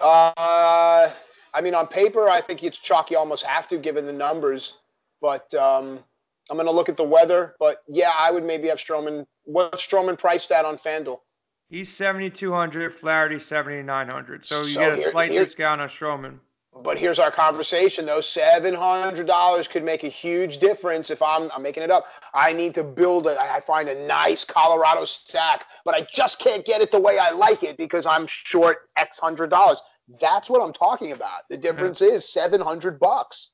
Uh, 0.00 1.10
I 1.54 1.60
mean, 1.62 1.74
on 1.74 1.86
paper, 1.86 2.28
I 2.28 2.42
think 2.42 2.62
it's 2.62 2.76
chalk. 2.76 3.10
You 3.10 3.16
almost 3.16 3.44
have 3.44 3.66
to, 3.68 3.78
given 3.78 4.04
the 4.04 4.12
numbers. 4.12 4.78
But 5.22 5.52
um, 5.54 6.00
I'm 6.50 6.56
going 6.56 6.66
to 6.66 6.72
look 6.72 6.90
at 6.90 6.98
the 6.98 7.04
weather. 7.04 7.54
But 7.58 7.82
yeah, 7.88 8.12
I 8.16 8.30
would 8.30 8.44
maybe 8.44 8.68
have 8.68 8.78
Stroman. 8.78 9.26
What's 9.44 9.86
Stroman 9.86 10.18
priced 10.18 10.52
at 10.52 10.66
on 10.66 10.76
FanDuel? 10.76 11.20
He's 11.70 11.94
7,200, 11.94 12.92
Flaherty 12.92 13.38
7,900. 13.38 14.44
So 14.44 14.60
you 14.60 14.68
so 14.68 14.80
get 14.80 14.92
a 14.92 14.96
here, 14.96 15.10
slight 15.10 15.30
here, 15.30 15.44
discount 15.44 15.80
on 15.80 15.88
Stroman. 15.88 16.38
But 16.82 16.98
here's 16.98 17.18
our 17.18 17.30
conversation 17.30 18.06
though. 18.06 18.20
$700 18.20 19.70
could 19.70 19.84
make 19.84 20.04
a 20.04 20.08
huge 20.08 20.58
difference 20.58 21.10
if 21.10 21.22
I'm, 21.22 21.50
I'm 21.54 21.62
making 21.62 21.82
it 21.82 21.90
up. 21.90 22.06
I 22.34 22.52
need 22.52 22.74
to 22.74 22.84
build 22.84 23.26
it. 23.26 23.36
I 23.38 23.60
find 23.60 23.88
a 23.88 24.06
nice 24.06 24.44
Colorado 24.44 25.04
stack, 25.04 25.66
but 25.84 25.94
I 25.94 26.06
just 26.12 26.38
can't 26.40 26.64
get 26.64 26.80
it 26.80 26.90
the 26.90 27.00
way 27.00 27.18
I 27.18 27.30
like 27.30 27.62
it 27.62 27.76
because 27.76 28.06
I'm 28.06 28.26
short 28.26 28.90
X 28.96 29.18
hundred 29.18 29.50
dollars. 29.50 29.82
That's 30.20 30.48
what 30.48 30.62
I'm 30.62 30.72
talking 30.72 31.12
about. 31.12 31.48
The 31.50 31.56
difference 31.56 32.00
yeah. 32.00 32.08
is 32.08 32.32
700 32.32 32.98
bucks. 32.98 33.50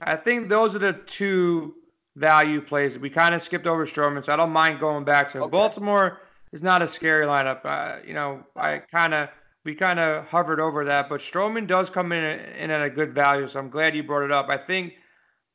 I 0.00 0.16
think 0.16 0.48
those 0.48 0.74
are 0.74 0.78
the 0.78 0.92
two 0.92 1.74
value 2.14 2.60
plays. 2.60 2.98
We 2.98 3.10
kind 3.10 3.34
of 3.34 3.42
skipped 3.42 3.66
over 3.66 3.86
Stroman, 3.86 4.24
so 4.24 4.32
I 4.32 4.36
don't 4.36 4.52
mind 4.52 4.80
going 4.80 5.04
back 5.04 5.30
to 5.32 5.42
okay. 5.42 5.50
Baltimore 5.50 6.20
is 6.52 6.62
not 6.62 6.82
a 6.82 6.88
scary 6.88 7.26
lineup. 7.26 7.64
Uh, 7.64 7.98
you 8.06 8.14
know, 8.14 8.44
I 8.54 8.78
kind 8.78 9.14
of 9.14 9.28
we 9.66 9.74
kind 9.74 9.98
of 9.98 10.26
hovered 10.26 10.60
over 10.60 10.84
that, 10.84 11.08
but 11.08 11.20
Stroman 11.20 11.66
does 11.66 11.90
come 11.90 12.12
in, 12.12 12.38
in 12.54 12.70
at 12.70 12.82
a 12.82 12.88
good 12.88 13.12
value, 13.12 13.48
so 13.48 13.58
I'm 13.58 13.68
glad 13.68 13.96
you 13.96 14.04
brought 14.04 14.22
it 14.22 14.30
up. 14.30 14.48
I 14.48 14.56
think, 14.56 14.94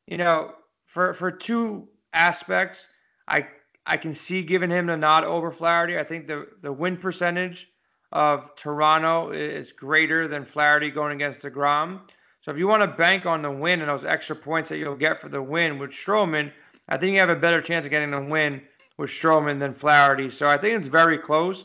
you 0.05 0.17
know, 0.17 0.53
for 0.85 1.13
for 1.13 1.31
two 1.31 1.87
aspects, 2.13 2.89
I 3.27 3.47
I 3.85 3.97
can 3.97 4.13
see 4.13 4.43
giving 4.43 4.69
him 4.69 4.87
the 4.87 4.97
nod 4.97 5.23
over 5.23 5.49
Flaherty. 5.49 5.97
I 5.97 6.03
think 6.03 6.27
the 6.27 6.47
the 6.61 6.71
win 6.71 6.97
percentage 6.97 7.69
of 8.11 8.53
Toronto 8.55 9.31
is 9.31 9.71
greater 9.71 10.27
than 10.27 10.43
Flaherty 10.43 10.91
going 10.91 11.13
against 11.13 11.41
Degrom. 11.41 12.01
So 12.41 12.51
if 12.51 12.57
you 12.57 12.67
want 12.67 12.81
to 12.81 12.97
bank 12.97 13.25
on 13.25 13.41
the 13.41 13.51
win 13.51 13.79
and 13.79 13.89
those 13.89 14.03
extra 14.03 14.35
points 14.35 14.67
that 14.69 14.77
you'll 14.77 14.95
get 14.95 15.21
for 15.21 15.29
the 15.29 15.41
win 15.41 15.79
with 15.79 15.91
Stroman, 15.91 16.51
I 16.89 16.97
think 16.97 17.13
you 17.13 17.19
have 17.19 17.29
a 17.29 17.35
better 17.35 17.61
chance 17.61 17.85
of 17.85 17.91
getting 17.91 18.11
the 18.11 18.21
win 18.21 18.61
with 18.97 19.09
Stroman 19.09 19.59
than 19.59 19.73
Flaherty. 19.73 20.29
So 20.29 20.49
I 20.49 20.57
think 20.57 20.77
it's 20.77 20.87
very 20.87 21.17
close. 21.17 21.63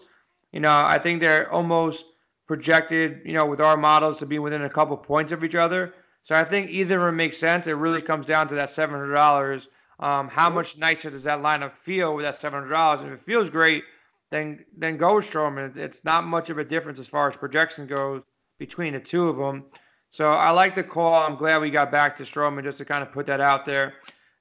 You 0.53 0.61
know, 0.61 0.77
I 0.77 0.99
think 0.99 1.21
they're 1.21 1.51
almost 1.51 2.05
projected, 2.47 3.21
you 3.25 3.33
know, 3.33 3.47
with 3.47 3.61
our 3.61 3.77
models 3.77 4.19
to 4.19 4.27
be 4.27 4.39
within 4.39 4.63
a 4.63 4.71
couple 4.71 4.97
points 4.97 5.33
of 5.33 5.43
each 5.45 5.55
other. 5.55 5.95
So 6.23 6.35
I 6.35 6.45
think 6.45 6.71
either 6.71 6.99
them 6.99 7.17
makes 7.17 7.39
sense. 7.39 7.67
It 7.67 7.73
really 7.73 8.03
comes 8.03 8.27
down 8.27 8.49
to 8.49 8.55
that 8.57 8.71
seven 8.71 8.97
hundred 8.97 9.15
dollars. 9.15 9.69
Um, 10.01 10.29
how 10.29 10.51
much 10.51 10.77
nicer 10.77 11.11
does 11.11 11.25
that 11.25 11.41
lineup 11.41 11.73
feel 11.73 12.15
with 12.15 12.25
that 12.25 12.37
seven 12.37 12.61
hundred 12.61 12.73
dollars? 12.73 13.03
If 13.03 13.13
it 13.13 13.21
feels 13.21 13.51
great, 13.51 13.85
then 14.31 14.65
then 14.77 14.97
go 14.97 15.17
with 15.17 15.31
Stroman. 15.31 15.77
It's 15.77 16.05
not 16.05 16.25
much 16.25 16.51
of 16.51 16.59
a 16.59 16.65
difference 16.65 16.99
as 16.99 17.09
far 17.09 17.29
as 17.29 17.37
projection 17.37 17.87
goes 17.87 18.23
between 18.59 18.93
the 18.95 19.01
two 19.01 19.29
of 19.29 19.37
them. 19.37 19.65
So 20.09 20.33
I 20.33 20.51
like 20.51 20.75
the 20.75 20.85
call. 20.85 21.15
I'm 21.15 21.37
glad 21.37 21.61
we 21.61 21.71
got 21.71 21.91
back 21.91 22.17
to 22.17 22.23
Stroman 22.23 22.63
just 22.63 22.79
to 22.79 22.85
kind 22.85 23.03
of 23.03 23.13
put 23.13 23.27
that 23.27 23.41
out 23.41 23.65
there. 23.65 23.95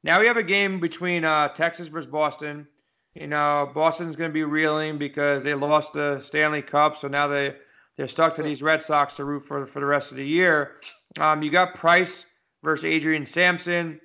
Now 0.04 0.20
we 0.20 0.28
have 0.28 0.38
a 0.38 0.44
game 0.44 0.80
between 0.80 1.26
uh, 1.26 1.50
Texas 1.50 1.88
versus 1.88 2.10
Boston. 2.10 2.68
You 3.16 3.28
know, 3.28 3.72
Boston's 3.74 4.16
going 4.16 4.30
to 4.30 4.34
be 4.34 4.44
reeling 4.44 4.98
because 4.98 5.44
they 5.44 5.54
lost 5.54 5.94
the 5.94 6.20
Stanley 6.20 6.62
Cup, 6.62 6.98
so 6.98 7.08
now 7.08 7.28
they 7.28 7.56
they're 7.98 8.08
stuck 8.08 8.36
to 8.36 8.44
these 8.44 8.62
Red 8.62 8.82
Sox 8.82 9.16
to 9.16 9.26
root 9.26 9.42
for 9.42 9.66
for 9.66 9.80
the 9.80 9.86
rest 9.86 10.12
of 10.12 10.18
the 10.18 10.28
year. 10.28 10.78
Um, 11.20 11.42
you 11.42 11.50
got 11.50 11.76
Price 11.76 12.26
versus 12.64 12.86
Adrian 12.86 13.26
Sampson. 13.26 14.00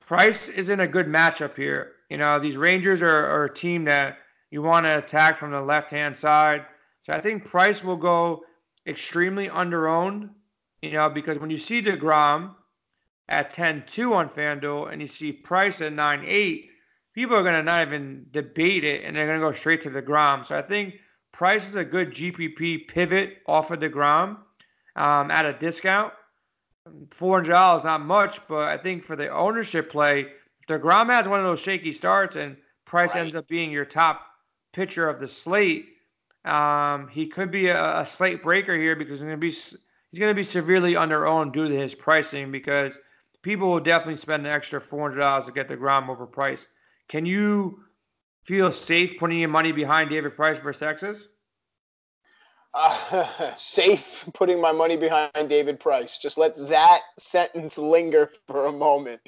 Price 0.00 0.48
is 0.48 0.70
in 0.70 0.80
a 0.80 0.88
good 0.88 1.06
matchup 1.06 1.54
here. 1.56 1.92
You 2.08 2.16
know, 2.16 2.38
these 2.38 2.56
Rangers 2.56 3.02
are, 3.02 3.26
are 3.26 3.44
a 3.44 3.54
team 3.54 3.84
that 3.84 4.18
you 4.50 4.62
want 4.62 4.84
to 4.84 4.98
attack 4.98 5.36
from 5.36 5.52
the 5.52 5.60
left 5.60 5.90
hand 5.90 6.16
side. 6.16 6.66
So 7.02 7.12
I 7.12 7.20
think 7.20 7.44
Price 7.44 7.84
will 7.84 7.96
go 7.96 8.42
extremely 8.86 9.48
underowned, 9.48 10.30
you 10.82 10.92
know, 10.92 11.08
because 11.08 11.38
when 11.38 11.50
you 11.50 11.58
see 11.58 11.82
DeGrom 11.82 12.54
at 13.28 13.50
10 13.50 13.84
2 13.86 14.14
on 14.14 14.28
FanDuel 14.28 14.92
and 14.92 15.00
you 15.00 15.06
see 15.06 15.32
Price 15.32 15.80
at 15.80 15.92
9 15.92 16.24
8, 16.26 16.70
people 17.14 17.36
are 17.36 17.42
going 17.42 17.54
to 17.54 17.62
not 17.62 17.86
even 17.86 18.26
debate 18.32 18.84
it 18.84 19.04
and 19.04 19.14
they're 19.14 19.26
going 19.26 19.38
to 19.38 19.46
go 19.46 19.52
straight 19.52 19.82
to 19.82 19.90
DeGrom. 19.90 20.44
So 20.44 20.56
I 20.56 20.62
think 20.62 20.94
Price 21.32 21.68
is 21.68 21.76
a 21.76 21.84
good 21.84 22.10
GPP 22.10 22.88
pivot 22.88 23.38
off 23.46 23.70
of 23.70 23.80
DeGrom 23.80 24.38
um, 24.96 25.30
at 25.30 25.46
a 25.46 25.52
discount. 25.52 26.12
$400 27.08 27.78
is 27.78 27.84
not 27.84 28.00
much, 28.00 28.46
but 28.48 28.68
I 28.68 28.76
think 28.76 29.04
for 29.04 29.16
the 29.16 29.28
ownership 29.28 29.90
play, 29.90 30.20
if 30.20 30.66
DeGrom 30.68 31.06
has 31.06 31.28
one 31.28 31.38
of 31.38 31.44
those 31.44 31.60
shaky 31.60 31.92
starts 31.92 32.36
and 32.36 32.56
Price 32.84 33.14
right. 33.14 33.20
ends 33.20 33.36
up 33.36 33.46
being 33.46 33.70
your 33.70 33.84
top 33.84 34.26
pitcher 34.72 35.08
of 35.08 35.20
the 35.20 35.28
slate, 35.28 35.86
um, 36.44 37.06
he 37.06 37.26
could 37.26 37.50
be 37.50 37.68
a, 37.68 38.00
a, 38.00 38.06
slate 38.06 38.42
breaker 38.42 38.76
here 38.76 38.96
because 38.96 39.20
he's 39.20 39.26
going 39.26 39.32
to 39.32 39.36
be 39.36 39.50
he's 39.50 40.18
going 40.18 40.30
to 40.30 40.34
be 40.34 40.42
severely 40.42 40.94
underowned 40.94 41.52
due 41.52 41.68
to 41.68 41.76
his 41.76 41.94
pricing 41.94 42.50
because 42.50 42.98
people 43.42 43.70
will 43.70 43.80
definitely 43.80 44.16
spend 44.16 44.44
an 44.44 44.52
extra 44.52 44.80
$400 44.80 45.46
to 45.46 45.52
get 45.52 45.68
DeGrom 45.68 46.08
over 46.08 46.26
Price. 46.26 46.66
Can 47.08 47.26
you 47.26 47.84
feel 48.44 48.72
safe 48.72 49.18
putting 49.18 49.38
your 49.38 49.48
money 49.48 49.72
behind 49.72 50.10
David 50.10 50.34
Price 50.34 50.58
versus 50.58 50.80
Texas? 50.80 51.28
Uh, 52.74 53.54
safe 53.56 54.28
putting 54.34 54.60
my 54.60 54.72
money 54.72 54.96
behind 54.96 55.48
David 55.48 55.80
Price. 55.80 56.18
Just 56.18 56.38
let 56.38 56.56
that 56.68 57.00
sentence 57.18 57.78
linger 57.78 58.30
for 58.46 58.66
a 58.66 58.72
moment. 58.72 59.20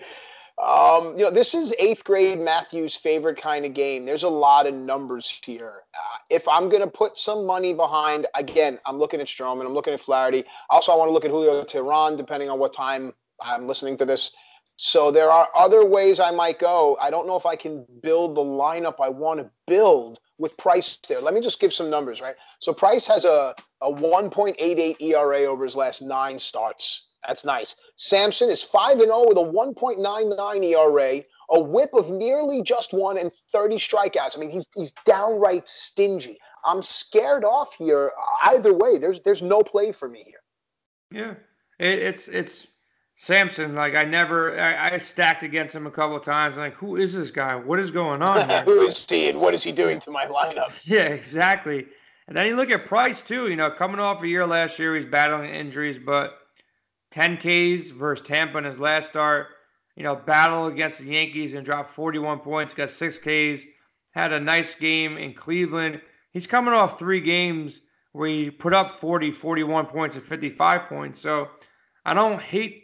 Um, 0.63 1.19
you 1.19 1.25
know, 1.25 1.31
this 1.31 1.55
is 1.55 1.75
eighth 1.79 2.05
grade 2.05 2.39
Matthew's 2.39 2.95
favorite 2.95 3.37
kind 3.37 3.65
of 3.65 3.75
game. 3.75 4.05
There's 4.05 4.23
a 4.23 4.29
lot 4.29 4.67
of 4.67 4.75
numbers 4.75 5.41
here. 5.45 5.83
Uh, 5.95 6.19
if 6.31 6.47
I'm 6.47 6.69
going 6.69 6.83
to 6.83 6.91
put 6.91 7.19
some 7.19 7.47
money 7.47 7.73
behind, 7.73 8.27
again, 8.37 8.79
I'm 8.87 8.99
looking 8.99 9.21
at 9.21 9.27
Stroman, 9.27 9.67
I'm 9.67 9.73
looking 9.73 9.95
at 9.95 10.01
Flaherty. 10.01 10.45
Also, 10.71 10.93
I 10.93 10.97
want 10.97 11.09
to 11.09 11.13
look 11.13 11.25
at 11.25 11.31
Julio 11.31 11.65
Teheran, 11.65 12.17
depending 12.17 12.51
on 12.51 12.59
what 12.59 12.73
time 12.73 13.13
I'm 13.41 13.67
listening 13.67 13.97
to 13.99 14.05
this. 14.05 14.33
So 14.77 15.11
there 15.11 15.31
are 15.31 15.49
other 15.55 15.85
ways 15.85 16.19
I 16.19 16.31
might 16.31 16.59
go. 16.59 16.97
I 17.01 17.11
don't 17.11 17.27
know 17.27 17.37
if 17.37 17.47
I 17.47 17.57
can 17.57 17.87
build 18.03 18.35
the 18.35 18.43
lineup 18.43 18.97
I 19.01 19.09
want 19.09 19.41
to 19.41 19.51
build 19.67 20.19
with 20.39 20.57
Price 20.57 20.99
there. 21.09 21.21
Let 21.21 21.35
me 21.35 21.41
just 21.41 21.61
give 21.61 21.73
some 21.73 21.89
numbers, 21.89 22.21
right? 22.21 22.35
So 22.59 22.73
Price 22.73 23.07
has 23.07 23.25
a, 23.25 23.55
a 23.81 23.93
1.88 23.93 25.01
ERA 25.01 25.45
over 25.45 25.65
his 25.65 25.77
last 25.77 26.03
nine 26.03 26.39
starts. 26.39 27.11
That's 27.27 27.45
nice. 27.45 27.77
Sampson 27.97 28.51
is 28.51 28.63
5 28.63 28.93
and 28.95 29.03
0 29.03 29.29
with 29.29 29.39
a 29.39 29.41
1.99 29.41 30.65
ERA, 30.65 31.23
a 31.51 31.61
whip 31.61 31.91
of 31.95 32.11
nearly 32.11 32.63
just 32.63 32.93
one, 32.93 33.17
and 33.19 33.31
30 33.53 33.77
strikeouts. 33.77 34.37
I 34.37 34.41
mean, 34.41 34.51
he's, 34.51 34.67
he's 34.75 34.93
downright 35.05 35.69
stingy. 35.69 36.39
I'm 36.65 36.83
scared 36.83 37.45
off 37.45 37.75
here. 37.77 38.13
Either 38.45 38.73
way, 38.73 38.99
there's 38.99 39.21
there's 39.21 39.43
no 39.43 39.63
play 39.63 39.93
for 39.93 40.09
me 40.09 40.25
here. 40.25 40.43
Yeah, 41.11 41.35
it, 41.79 41.99
it's 41.99 42.29
it's 42.29 42.69
Sampson, 43.23 43.77
like 43.77 43.95
I 43.95 44.03
never, 44.03 44.59
I, 44.59 44.95
I, 44.95 44.99
stacked 44.99 45.45
against 45.45 45.77
him 45.77 45.87
a 45.87 45.93
couple 45.93 46.17
of 46.17 46.25
times. 46.25 46.57
Like, 46.57 46.75
who 46.75 46.97
is 46.97 47.15
this 47.15 47.31
guy? 47.31 47.55
What 47.55 47.79
is 47.79 47.93
going 47.93 48.21
on 48.21 48.49
who 48.65 48.81
is 48.81 49.07
he, 49.09 49.29
and 49.29 49.41
what 49.41 49.55
is 49.55 49.63
he 49.63 49.71
doing 49.71 50.01
to 50.01 50.11
my 50.11 50.27
lineups? 50.27 50.91
Yeah, 50.91 51.03
exactly. 51.05 51.87
And 52.27 52.37
then 52.37 52.49
you 52.49 52.57
look 52.57 52.71
at 52.71 52.85
Price 52.85 53.23
too. 53.23 53.49
You 53.49 53.55
know, 53.55 53.71
coming 53.71 54.01
off 54.01 54.25
a 54.25 54.27
year 54.27 54.45
last 54.45 54.77
year, 54.77 54.97
he's 54.97 55.07
battling 55.07 55.55
injuries, 55.55 56.01
but 56.01 56.37
10 57.13 57.37
Ks 57.37 57.91
versus 57.91 58.27
Tampa 58.27 58.59
in 58.59 58.65
his 58.65 58.81
last 58.81 59.07
start. 59.07 59.51
You 59.95 60.03
know, 60.03 60.17
battle 60.17 60.67
against 60.67 60.99
the 60.99 61.05
Yankees 61.05 61.55
and 61.55 61.65
dropped 61.65 61.93
41 61.93 62.41
points, 62.41 62.75
got 62.75 62.91
six 62.91 63.19
Ks. 63.19 63.65
Had 64.11 64.33
a 64.33 64.41
nice 64.41 64.75
game 64.75 65.17
in 65.17 65.33
Cleveland. 65.33 66.01
He's 66.33 66.49
coming 66.49 66.75
off 66.75 66.99
three 66.99 67.21
games 67.21 67.83
where 68.11 68.29
he 68.29 68.51
put 68.51 68.75
up 68.75 68.91
40, 68.91 69.31
41 69.31 69.87
points 69.87 70.17
and 70.17 70.25
55 70.25 70.87
points. 70.87 71.21
So 71.21 71.51
I 72.05 72.15
don't 72.15 72.41
hate 72.41 72.82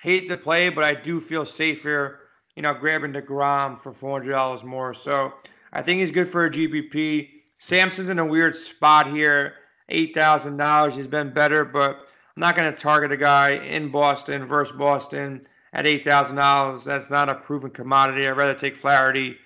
hate 0.00 0.28
the 0.28 0.36
play, 0.36 0.68
but 0.68 0.84
I 0.84 0.94
do 0.94 1.20
feel 1.20 1.44
safer, 1.44 2.20
you 2.56 2.62
know, 2.62 2.74
grabbing 2.74 3.12
DeGrom 3.12 3.78
for 3.78 3.92
$400 3.92 4.64
more. 4.64 4.94
So 4.94 5.32
I 5.72 5.82
think 5.82 6.00
he's 6.00 6.10
good 6.10 6.28
for 6.28 6.46
a 6.46 6.50
GPP. 6.50 7.28
Sampson's 7.58 8.08
in 8.08 8.18
a 8.18 8.24
weird 8.24 8.56
spot 8.56 9.10
here, 9.10 9.54
$8,000. 9.90 10.92
He's 10.92 11.06
been 11.06 11.32
better, 11.32 11.64
but 11.64 12.10
I'm 12.36 12.40
not 12.40 12.56
going 12.56 12.72
to 12.72 12.80
target 12.80 13.12
a 13.12 13.16
guy 13.16 13.50
in 13.50 13.90
Boston 13.90 14.46
versus 14.46 14.76
Boston 14.76 15.42
at 15.74 15.84
$8,000. 15.84 16.84
That's 16.84 17.10
not 17.10 17.28
a 17.28 17.34
proven 17.34 17.70
commodity. 17.70 18.26
I'd 18.26 18.36
rather 18.36 18.54
take 18.54 18.76
Flaherty 18.76 19.36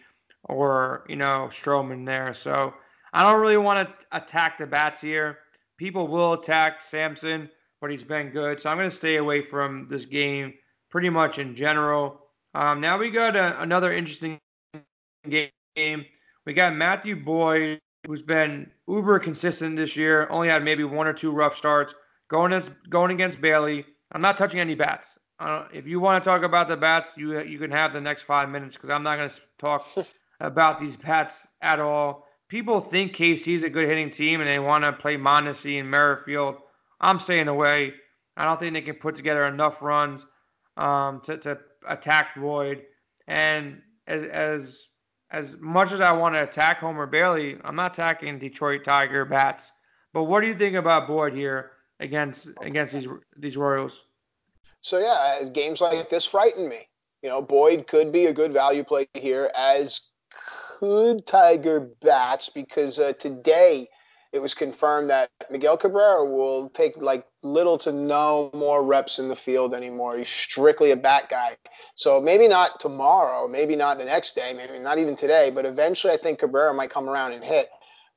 or, 0.45 1.05
you 1.09 1.17
know, 1.17 1.49
Stroman 1.51 2.07
there. 2.07 2.33
So 2.33 2.73
I 3.13 3.23
don't 3.23 3.41
really 3.41 3.57
want 3.57 3.89
to 3.89 4.07
attack 4.17 4.59
the 4.59 4.67
bats 4.67 5.01
here. 5.01 5.39
People 5.77 6.07
will 6.07 6.35
attack 6.35 6.83
Sampson 6.83 7.51
but 7.85 7.91
he's 7.91 8.03
been 8.03 8.31
good. 8.31 8.59
So 8.59 8.71
I'm 8.71 8.79
going 8.79 8.89
to 8.89 8.97
stay 8.97 9.17
away 9.17 9.43
from 9.43 9.87
this 9.89 10.07
game 10.07 10.55
pretty 10.91 11.11
much 11.11 11.39
in 11.39 11.55
general. 11.55 12.19
Um, 12.55 12.81
now 12.81 12.97
we 12.97 13.11
got 13.11 13.37
a, 13.37 13.61
another 13.61 13.93
interesting 13.93 14.41
game. 15.29 16.07
We 16.47 16.55
got 16.55 16.75
Matthew 16.75 17.15
Boyd, 17.15 17.79
who's 18.07 18.23
been 18.23 18.71
uber 18.89 19.19
consistent 19.19 19.77
this 19.77 19.99
year. 19.99 20.27
Only 20.31 20.49
had 20.49 20.65
maybe 20.65 20.85
one 20.85 21.07
or 21.07 21.13
two 21.13 21.31
rough 21.31 21.59
starts. 21.59 21.95
Going 22.29 22.55
against 22.55 22.73
going 22.89 23.11
against 23.11 23.43
Bailey. 23.43 23.85
I'm 24.13 24.23
not 24.23 24.39
touching 24.39 24.61
any 24.61 24.75
bats. 24.75 25.19
Uh, 25.39 25.67
if 25.71 25.87
you 25.87 26.01
want 26.01 26.25
to 26.25 26.27
talk 26.27 26.43
about 26.43 26.69
the 26.69 26.79
bats, 26.79 27.13
you 27.19 27.39
you 27.43 27.59
can 27.59 27.71
have 27.71 27.93
the 27.93 28.01
next 28.01 28.23
five 28.23 28.49
minutes 28.49 28.77
because 28.77 28.89
I'm 28.89 29.03
not 29.03 29.19
going 29.19 29.29
to 29.29 29.41
talk 29.59 29.87
about 30.41 30.81
these 30.81 30.97
bats 30.97 31.47
at 31.61 31.81
all. 31.81 32.29
People 32.49 32.81
think 32.81 33.15
KC's 33.15 33.63
a 33.63 33.69
good 33.69 33.87
hitting 33.87 34.09
team 34.11 34.41
and 34.41 34.49
they 34.49 34.59
want 34.59 34.85
to 34.85 34.93
play 34.95 35.19
Mondesi 35.19 35.79
and 35.79 35.91
Merrifield. 35.91 36.63
I'm 37.01 37.19
staying 37.19 37.49
away. 37.49 37.95
I 38.37 38.45
don't 38.45 38.59
think 38.59 38.75
they 38.75 38.81
can 38.81 38.97
put 38.97 39.15
together 39.15 39.47
enough 39.47 39.83
runs 39.83 40.27
um, 40.77 41.21
to, 41.23 41.37
to 41.39 41.59
attack 41.89 42.35
Boyd. 42.37 42.83
And 43.27 43.81
as, 44.07 44.23
as 44.25 44.89
as 45.31 45.57
much 45.59 45.91
as 45.91 46.01
I 46.01 46.13
want 46.13 46.35
to 46.37 46.43
attack 46.43 46.79
Homer 46.79 47.07
Bailey, 47.07 47.57
I'm 47.65 47.75
not 47.75 47.93
attacking 47.93 48.39
Detroit 48.39 48.85
Tiger 48.85 49.25
bats. 49.25 49.73
But 50.13 50.25
what 50.25 50.43
do 50.43 50.47
you 50.47 50.55
think 50.55 50.77
about 50.77 51.09
Boyd 51.09 51.35
here 51.35 51.73
against 52.01 52.49
against 52.63 52.93
these 52.93 53.09
these 53.37 53.57
Royals? 53.57 54.05
So 54.81 54.99
yeah, 54.99 55.49
games 55.49 55.81
like 55.81 56.09
this 56.09 56.25
frighten 56.25 56.69
me. 56.69 56.89
You 57.23 57.31
know, 57.31 57.41
Boyd 57.41 57.87
could 57.87 58.13
be 58.13 58.27
a 58.27 58.33
good 58.33 58.53
value 58.53 58.85
play 58.85 59.09
here, 59.15 59.51
as 59.57 60.01
could 60.79 61.27
Tiger 61.27 61.89
bats 62.03 62.49
because 62.49 62.99
uh, 62.99 63.15
today 63.15 63.89
it 64.35 64.43
was 64.43 64.53
confirmed 64.53 65.09
that 65.11 65.31
Miguel 65.49 65.77
Cabrera 65.77 66.25
will 66.25 66.69
take 66.71 67.01
like 67.01 67.25
little 67.45 67.79
to 67.79 67.93
no 67.93 68.51
more 68.53 68.83
reps 68.83 69.21
in 69.21 69.29
the 69.29 69.37
field 69.37 69.73
anymore. 69.73 70.19
He's 70.19 70.29
strictly 70.29 70.91
a 70.91 70.97
bat 70.97 71.29
guy. 71.31 71.57
So 71.95 72.21
maybe 72.21 72.49
not 72.49 72.81
tomorrow, 72.81 73.47
maybe 73.47 73.77
not 73.77 73.97
the 73.97 74.05
next 74.05 74.35
day, 74.35 74.53
maybe 74.53 74.81
not 74.81 74.99
even 74.99 75.15
today, 75.15 75.53
but 75.55 75.65
eventually 75.65 76.13
I 76.13 76.17
think 76.17 76.41
Cabrera 76.41 76.75
might 76.75 76.91
come 76.91 77.09
around 77.09 77.31
and 77.31 77.45
hit. 77.45 77.71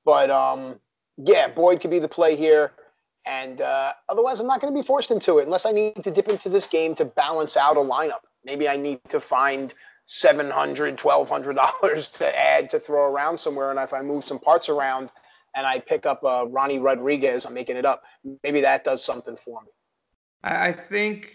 But 0.06 0.32
um, 0.32 0.80
yeah, 1.18 1.50
Boyd 1.50 1.82
could 1.82 1.92
be 1.92 2.00
the 2.00 2.08
play 2.08 2.36
here. 2.36 2.72
And 3.28 3.62
uh, 3.62 3.94
otherwise, 4.10 4.40
I'm 4.40 4.48
not 4.48 4.60
going 4.60 4.74
to 4.74 4.80
be 4.80 4.86
forced 4.86 5.12
into 5.12 5.38
it 5.38 5.46
unless 5.46 5.68
I 5.68 5.72
need 5.72 6.04
to 6.04 6.10
dip 6.10 6.30
into 6.30 6.50
this 6.50 6.66
game 6.66 6.96
to 6.96 7.06
balance 7.06 7.58
out 7.58 7.78
a 7.78 7.82
lineup. 7.82 8.22
Maybe 8.44 8.68
I 8.68 8.76
need 8.76 9.02
to 9.10 9.20
find 9.20 9.72
$700, 10.08 10.52
$1,200 10.98 12.14
to 12.18 12.40
add 12.40 12.70
to 12.72 12.80
throw 12.80 13.04
around 13.04 13.38
somewhere. 13.38 13.70
And 13.70 13.80
if 13.80 13.94
I 13.94 14.02
move 14.02 14.24
some 14.24 14.40
parts 14.40 14.68
around– 14.68 15.12
and 15.58 15.66
I 15.66 15.80
pick 15.80 16.06
up 16.06 16.24
uh, 16.24 16.46
Ronny 16.48 16.78
Rodriguez, 16.78 17.46
I'm 17.46 17.54
making 17.56 17.78
it 17.78 17.86
up. 17.86 18.04
Maybe 18.44 18.62
that 18.62 18.84
does 18.84 19.04
something 19.04 19.36
for 19.36 19.62
me. 19.64 19.70
I 20.44 20.72
think, 20.72 21.34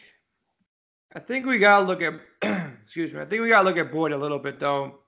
I 1.14 1.18
think 1.18 1.44
we 1.44 1.58
gotta 1.58 1.84
look 1.84 2.00
at, 2.02 2.14
excuse 2.82 3.12
me. 3.12 3.20
I 3.20 3.24
think 3.24 3.42
we 3.42 3.48
gotta 3.48 3.68
look 3.68 3.76
at 3.76 3.90
Boyd 3.90 4.12
a 4.12 4.16
little 4.16 4.38
bit 4.38 4.60
though. 4.60 5.00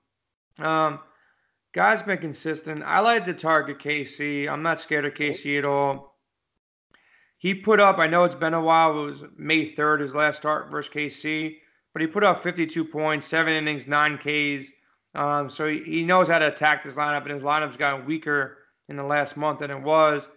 Um, 0.59 0.99
guy's 1.73 2.03
been 2.03 2.17
consistent. 2.17 2.83
I 2.85 2.99
like 2.99 3.23
to 3.25 3.33
target 3.33 3.79
KC. 3.79 4.49
I'm 4.49 4.61
not 4.61 4.81
scared 4.81 5.05
of 5.05 5.13
KC 5.13 5.57
at 5.59 5.65
all. 5.65 6.19
He 7.37 7.53
put 7.53 7.79
up. 7.79 7.97
I 7.97 8.07
know 8.07 8.25
it's 8.25 8.35
been 8.35 8.53
a 8.53 8.61
while. 8.61 9.01
It 9.01 9.05
was 9.05 9.23
May 9.37 9.71
3rd, 9.71 10.01
his 10.01 10.13
last 10.13 10.37
start 10.37 10.69
versus 10.69 10.93
KC, 10.93 11.55
but 11.93 12.01
he 12.01 12.07
put 12.07 12.25
up 12.25 12.43
52 12.43 12.83
points, 12.83 13.27
seven 13.27 13.53
innings, 13.53 13.87
nine 13.87 14.17
Ks. 14.17 14.67
Um, 15.13 15.49
so 15.49 15.69
he, 15.69 15.79
he 15.83 16.03
knows 16.03 16.27
how 16.27 16.39
to 16.39 16.47
attack 16.47 16.83
this 16.83 16.95
lineup, 16.95 17.21
and 17.21 17.31
his 17.31 17.43
lineup's 17.43 17.77
gotten 17.77 18.05
weaker 18.05 18.57
in 18.89 18.95
the 18.95 19.03
last 19.03 19.37
month 19.37 19.59
than 19.59 19.71
it 19.71 19.81
was. 19.81 20.29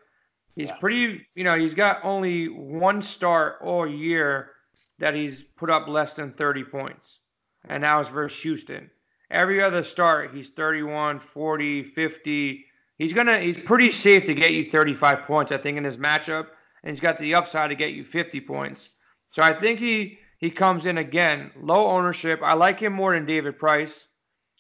He's 0.55 0.69
yeah. 0.69 0.76
pretty, 0.78 1.26
you 1.35 1.45
know, 1.45 1.57
he's 1.57 1.75
got 1.75 2.05
only 2.05 2.47
one 2.47 3.00
start 3.00 3.59
all 3.62 3.87
year 3.87 4.52
that 4.99 5.14
he's 5.14 5.43
put 5.43 5.71
up 5.71 5.87
less 5.87 6.14
than 6.14 6.33
30 6.33 6.64
points, 6.64 7.21
and 7.69 7.85
that 7.85 7.97
was 7.97 8.09
versus 8.09 8.40
Houston. 8.43 8.90
Every 9.31 9.62
other 9.62 9.85
start, 9.85 10.35
he's 10.35 10.50
31, 10.50 11.21
40, 11.21 11.83
50. 11.83 12.64
He's 12.97 13.12
gonna, 13.12 13.38
he's 13.38 13.59
pretty 13.59 13.90
safe 13.90 14.25
to 14.25 14.35
get 14.35 14.52
you 14.52 14.64
35 14.64 15.23
points, 15.23 15.52
I 15.52 15.59
think, 15.59 15.78
in 15.78 15.85
his 15.85 15.97
matchup, 15.99 16.49
and 16.83 16.90
he's 16.90 17.00
got 17.00 17.19
the 17.19 17.35
upside 17.35 17.71
to 17.71 17.76
get 17.76 17.93
you 17.93 18.05
50 18.05 18.40
points. 18.40 18.90
So 19.31 19.43
I 19.43 19.52
think 19.52 19.78
he 19.78 20.19
he 20.38 20.50
comes 20.50 20.87
in 20.87 20.99
again, 20.99 21.50
low 21.61 21.88
ownership. 21.88 22.40
I 22.43 22.55
like 22.55 22.81
him 22.81 22.93
more 22.93 23.12
than 23.12 23.26
David 23.26 23.59
Price. 23.59 24.09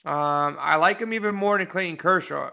Um, 0.04 0.56
I 0.60 0.76
like 0.76 1.00
him 1.00 1.12
even 1.12 1.34
more 1.34 1.56
than 1.56 1.66
Clayton 1.66 1.96
Kershaw. 1.96 2.50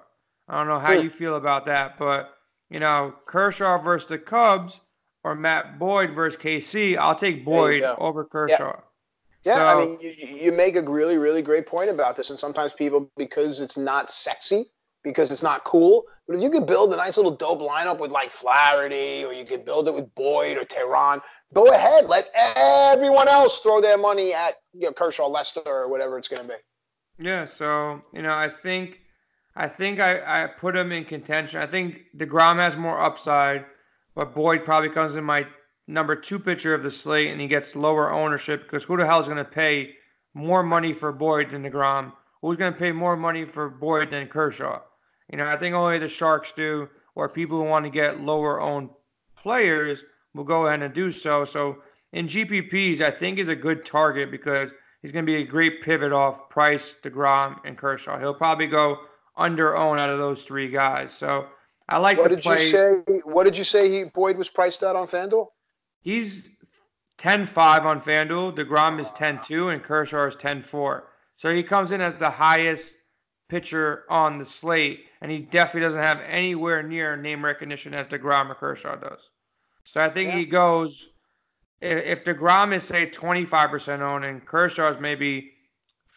I 0.48 0.58
don't 0.58 0.68
know 0.68 0.80
how 0.80 0.92
you 0.92 1.10
feel 1.10 1.36
about 1.36 1.66
that, 1.66 1.98
but 1.98 2.38
you 2.70 2.80
know, 2.80 3.14
Kershaw 3.26 3.78
versus 3.78 4.08
the 4.08 4.18
Cubs 4.18 4.82
or 5.24 5.36
Matt 5.36 5.80
Boyd 5.80 6.12
versus 6.12 6.40
KC, 6.42 6.98
I'll 6.98 7.16
take 7.16 7.44
Boyd 7.44 7.84
over 7.84 8.24
Kershaw. 8.24 8.80
Yeah, 9.44 9.56
so, 9.56 9.66
I 9.66 9.86
mean, 9.86 10.00
you, 10.02 10.12
you 10.12 10.52
make 10.52 10.76
a 10.76 10.82
really, 10.82 11.18
really 11.18 11.44
great 11.44 11.68
point 11.68 11.92
about 11.92 12.18
this, 12.18 12.32
and 12.32 12.40
sometimes 12.40 12.74
people, 12.74 13.12
because 13.16 13.62
it's 13.62 13.78
not 13.78 14.10
sexy, 14.10 14.66
because 15.04 15.32
it's 15.32 15.44
not 15.44 15.64
cool, 15.64 16.06
but 16.28 16.38
if 16.38 16.42
you 16.42 16.50
could 16.50 16.66
build 16.66 16.92
a 16.94 16.98
nice 16.98 17.18
little 17.18 17.36
dope 17.36 17.62
lineup 17.62 18.00
with 18.00 18.12
like 18.12 18.32
Flaherty, 18.32 19.24
or 19.24 19.34
you 19.34 19.46
could 19.46 19.64
build 19.64 19.88
it 19.88 19.94
with 19.94 20.14
Boyd 20.16 20.58
or 20.58 20.66
Teheran, 20.66 21.22
go 21.54 21.68
ahead. 21.68 22.08
Let 22.08 22.30
everyone 22.36 23.28
else 23.28 23.60
throw 23.60 23.80
their 23.80 23.98
money 23.98 24.34
at 24.34 24.56
you 24.74 24.88
know, 24.88 24.92
Kershaw, 24.92 25.28
Lester, 25.28 25.62
or 25.66 25.90
whatever 25.90 26.18
it's 26.18 26.28
going 26.28 26.42
to 26.42 26.48
be. 26.48 26.56
Yeah. 27.20 27.46
So 27.46 28.02
you 28.14 28.24
know, 28.24 28.34
I 28.34 28.50
think, 28.50 29.02
I 29.56 29.68
think 29.68 30.00
I, 30.00 30.44
I 30.44 30.48
put 30.48 30.76
him 30.76 30.92
in 30.92 31.06
contention. 31.06 31.62
I 31.62 31.66
think 31.66 32.06
Degrom 32.18 32.58
has 32.58 32.76
more 32.76 33.02
upside, 33.02 33.66
but 34.14 34.36
Boyd 34.36 34.66
probably 34.66 34.90
comes 34.90 35.16
in 35.16 35.24
my 35.24 35.48
number 35.88 36.16
two 36.16 36.40
pitcher 36.40 36.74
of 36.74 36.84
the 36.84 36.92
slate, 36.92 37.32
and 37.32 37.40
he 37.40 37.48
gets 37.48 37.76
lower 37.76 38.12
ownership 38.12 38.64
because 38.64 38.84
who 38.84 38.98
the 38.98 39.06
hell 39.06 39.20
is 39.20 39.28
going 39.28 39.38
to 39.38 39.46
pay 39.46 39.96
more 40.34 40.64
money 40.64 40.92
for 40.92 41.12
Boyd 41.14 41.52
than 41.52 41.64
Degrom? 41.64 42.12
Who's 42.42 42.58
going 42.58 42.74
to 42.74 42.80
pay 42.80 42.92
more 42.92 43.16
money 43.16 43.46
for 43.46 43.70
Boyd 43.70 44.12
than 44.12 44.28
Kershaw? 44.28 44.82
You 45.32 45.38
know, 45.38 45.46
I 45.46 45.58
think 45.58 45.74
only 45.74 46.00
the 46.00 46.10
Sharks 46.10 46.52
do, 46.52 46.90
or 47.16 47.30
people 47.30 47.58
who 47.58 47.64
want 47.64 47.86
to 47.86 47.92
get 47.92 48.20
lower 48.20 48.60
owned 48.60 48.90
players 49.38 50.04
will 50.34 50.44
go 50.44 50.68
ahead 50.68 50.82
and 50.82 50.94
do 50.94 51.12
so. 51.12 51.46
So 51.46 51.78
in 52.12 52.28
GPPs, 52.28 53.00
I 53.00 53.10
think 53.10 53.40
is 53.40 53.48
a 53.48 53.56
good 53.56 53.86
target 53.86 54.32
because 54.32 54.72
he's 55.02 55.12
going 55.12 55.26
to 55.26 55.32
be 55.32 55.38
a 55.38 55.46
great 55.46 55.82
pivot 55.82 56.12
off 56.12 56.50
Price, 56.50 56.98
DeGrom, 57.02 57.58
and 57.64 57.78
Kershaw. 57.78 58.20
He'll 58.20 58.34
probably 58.34 58.68
go 58.68 59.00
under 59.38 59.76
own 59.76 60.00
out 60.00 60.10
of 60.10 60.20
those 60.20 60.44
three 60.44 60.70
guys. 60.70 61.14
So 61.14 61.48
I 61.90 61.98
like 62.00 62.18
what 62.18 62.30
did 62.30 62.42
play. 62.42 62.66
you 62.66 62.72
say? 62.72 62.94
What 63.24 63.44
did 63.44 63.58
you 63.58 63.64
say? 63.64 63.90
He 63.90 64.04
Boyd 64.06 64.38
was 64.38 64.50
priced 64.50 64.84
out 64.84 64.96
on 64.96 65.08
FanDuel. 65.08 65.48
He's 66.02 66.50
10-5 67.18 67.86
on 67.86 68.02
FanDuel. 68.02 68.56
Degrom 68.56 69.00
is 69.00 69.12
10-2, 69.12 69.74
and 69.74 69.84
Kershaw 69.84 70.28
is 70.28 70.36
10-4. 70.36 71.04
So 71.36 71.54
he 71.54 71.64
comes 71.64 71.92
in 71.92 72.02
as 72.02 72.18
the 72.18 72.30
highest 72.30 72.96
pitcher 73.50 74.04
on 74.10 74.38
the 74.38 74.46
slate, 74.46 75.06
and 75.22 75.32
he 75.32 75.40
definitely 75.40 75.82
doesn't 75.82 76.02
have 76.02 76.22
anywhere 76.22 76.84
near 76.84 77.16
name 77.16 77.44
recognition 77.44 77.94
as 77.94 78.08
DeGrom 78.08 78.50
or 78.50 78.56
Kershaw 78.56 78.96
does. 78.96 79.30
So 79.84 80.02
I 80.02 80.10
think 80.10 80.30
yeah. 80.30 80.38
he 80.38 80.46
goes 80.46 81.10
if 81.82 82.24
DeGrom 82.24 82.74
is 82.74 82.84
say 82.84 83.08
25% 83.08 84.00
owned 84.00 84.26
and 84.26 84.46
Kershaw 84.46 84.90
is 84.90 85.00
maybe 85.00 85.52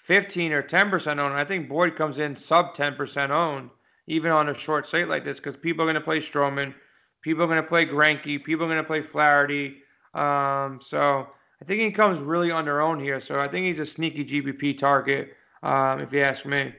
15 0.09 0.53
or 0.53 0.63
10% 0.63 1.19
owned, 1.19 1.35
I 1.35 1.45
think 1.45 1.69
Boyd 1.69 1.95
comes 1.95 2.19
in 2.19 2.35
sub 2.35 2.75
10% 2.75 3.29
owned, 3.29 3.69
even 4.07 4.33
on 4.33 4.49
a 4.49 4.55
short 4.55 4.87
slate 4.87 5.07
like 5.07 5.23
this, 5.23 5.37
because 5.37 5.55
people 5.55 5.83
are 5.83 5.85
going 5.85 5.97
to 5.97 6.01
play 6.01 6.17
Stroman, 6.17 6.75
people 7.21 7.45
are 7.45 7.47
going 7.47 7.63
to 7.63 7.69
play 7.69 7.85
Greinke, 7.85 8.43
people 8.43 8.65
are 8.65 8.71
going 8.71 8.83
to 8.83 8.85
play 8.85 9.03
Flaherty. 9.03 9.83
Um, 10.15 10.81
so 10.81 11.27
I 11.61 11.65
think 11.67 11.83
he 11.83 11.91
comes 11.91 12.21
really 12.21 12.51
under 12.51 12.81
owned 12.81 13.03
here. 13.03 13.21
So 13.21 13.39
I 13.39 13.49
think 13.49 13.67
he's 13.67 13.81
a 13.81 13.87
sneaky 13.87 14.25
GPP 14.25 14.79
target, 14.79 15.37
um, 15.63 16.01
if 16.01 16.11
you 16.11 16.21
ask 16.21 16.47
me. 16.47 16.73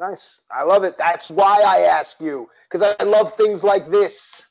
Nice. 0.00 0.40
I 0.50 0.64
love 0.64 0.82
it. 0.82 0.98
That's 0.98 1.30
why 1.30 1.62
I 1.64 1.82
ask 1.82 2.20
you, 2.20 2.48
because 2.68 2.82
I 2.82 3.04
love 3.04 3.32
things 3.32 3.62
like 3.62 3.86
this. 3.86 4.42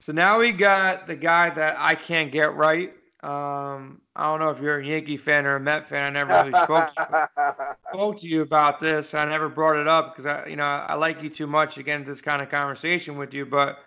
So 0.00 0.12
now 0.12 0.38
we 0.38 0.50
got 0.50 1.06
the 1.06 1.16
guy 1.16 1.50
that 1.50 1.76
I 1.78 1.94
can't 1.94 2.32
get 2.32 2.54
right. 2.54 2.94
Um, 3.22 4.00
I 4.16 4.24
don't 4.24 4.40
know 4.40 4.50
if 4.50 4.60
you're 4.60 4.78
a 4.78 4.84
Yankee 4.84 5.16
fan 5.16 5.46
or 5.46 5.54
a 5.54 5.60
Met 5.60 5.86
fan. 5.86 6.16
I 6.16 6.24
never 6.24 6.32
really 6.50 6.64
spoke 6.64 6.92
to, 6.94 7.76
spoke 7.92 8.20
to 8.20 8.26
you 8.26 8.42
about 8.42 8.80
this. 8.80 9.14
I 9.14 9.24
never 9.24 9.48
brought 9.48 9.76
it 9.76 9.86
up 9.86 10.16
because 10.16 10.26
I, 10.26 10.46
you 10.48 10.56
know, 10.56 10.64
I 10.64 10.94
like 10.94 11.22
you 11.22 11.28
too 11.28 11.46
much 11.46 11.76
to 11.76 11.82
get 11.82 11.96
into 11.98 12.10
this 12.10 12.20
kind 12.20 12.42
of 12.42 12.50
conversation 12.50 13.16
with 13.16 13.32
you. 13.32 13.46
But 13.46 13.78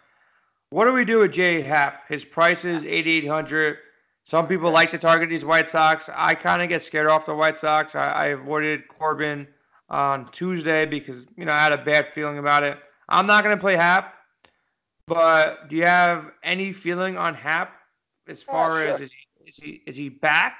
what 0.69 0.85
do 0.85 0.93
we 0.93 1.03
do 1.03 1.19
with 1.19 1.33
Jay 1.33 1.61
Happ? 1.61 2.07
His 2.07 2.23
price 2.23 2.63
is 2.63 2.85
8,800. 2.85 3.77
Some 4.23 4.47
people 4.47 4.71
like 4.71 4.89
to 4.91 4.97
target 4.97 5.29
these 5.29 5.45
White 5.45 5.69
Sox. 5.69 6.09
I 6.13 6.33
kind 6.33 6.61
of 6.61 6.69
get 6.69 6.81
scared 6.81 7.07
off 7.07 7.25
the 7.25 7.35
White 7.35 7.59
Sox. 7.59 7.93
I, 7.93 8.07
I 8.07 8.25
avoided 8.27 8.87
Corbin 8.87 9.47
on 9.89 10.31
Tuesday 10.31 10.85
because 10.85 11.27
you 11.37 11.45
know 11.45 11.51
I 11.51 11.61
had 11.61 11.73
a 11.73 11.77
bad 11.77 12.11
feeling 12.11 12.39
about 12.39 12.63
it. 12.63 12.79
I'm 13.09 13.27
not 13.27 13.43
going 13.43 13.55
to 13.55 13.61
play 13.61 13.75
Happ, 13.75 14.15
but 15.05 15.69
do 15.69 15.75
you 15.75 15.85
have 15.85 16.31
any 16.41 16.71
feeling 16.71 17.17
on 17.17 17.35
Happ 17.35 17.73
as 18.27 18.41
far 18.41 18.81
sure. 18.81 18.87
as 18.87 18.99
is 19.01 19.11
he, 19.11 19.24
is 19.45 19.57
he 19.57 19.83
is 19.85 19.95
he 19.95 20.09
back? 20.09 20.57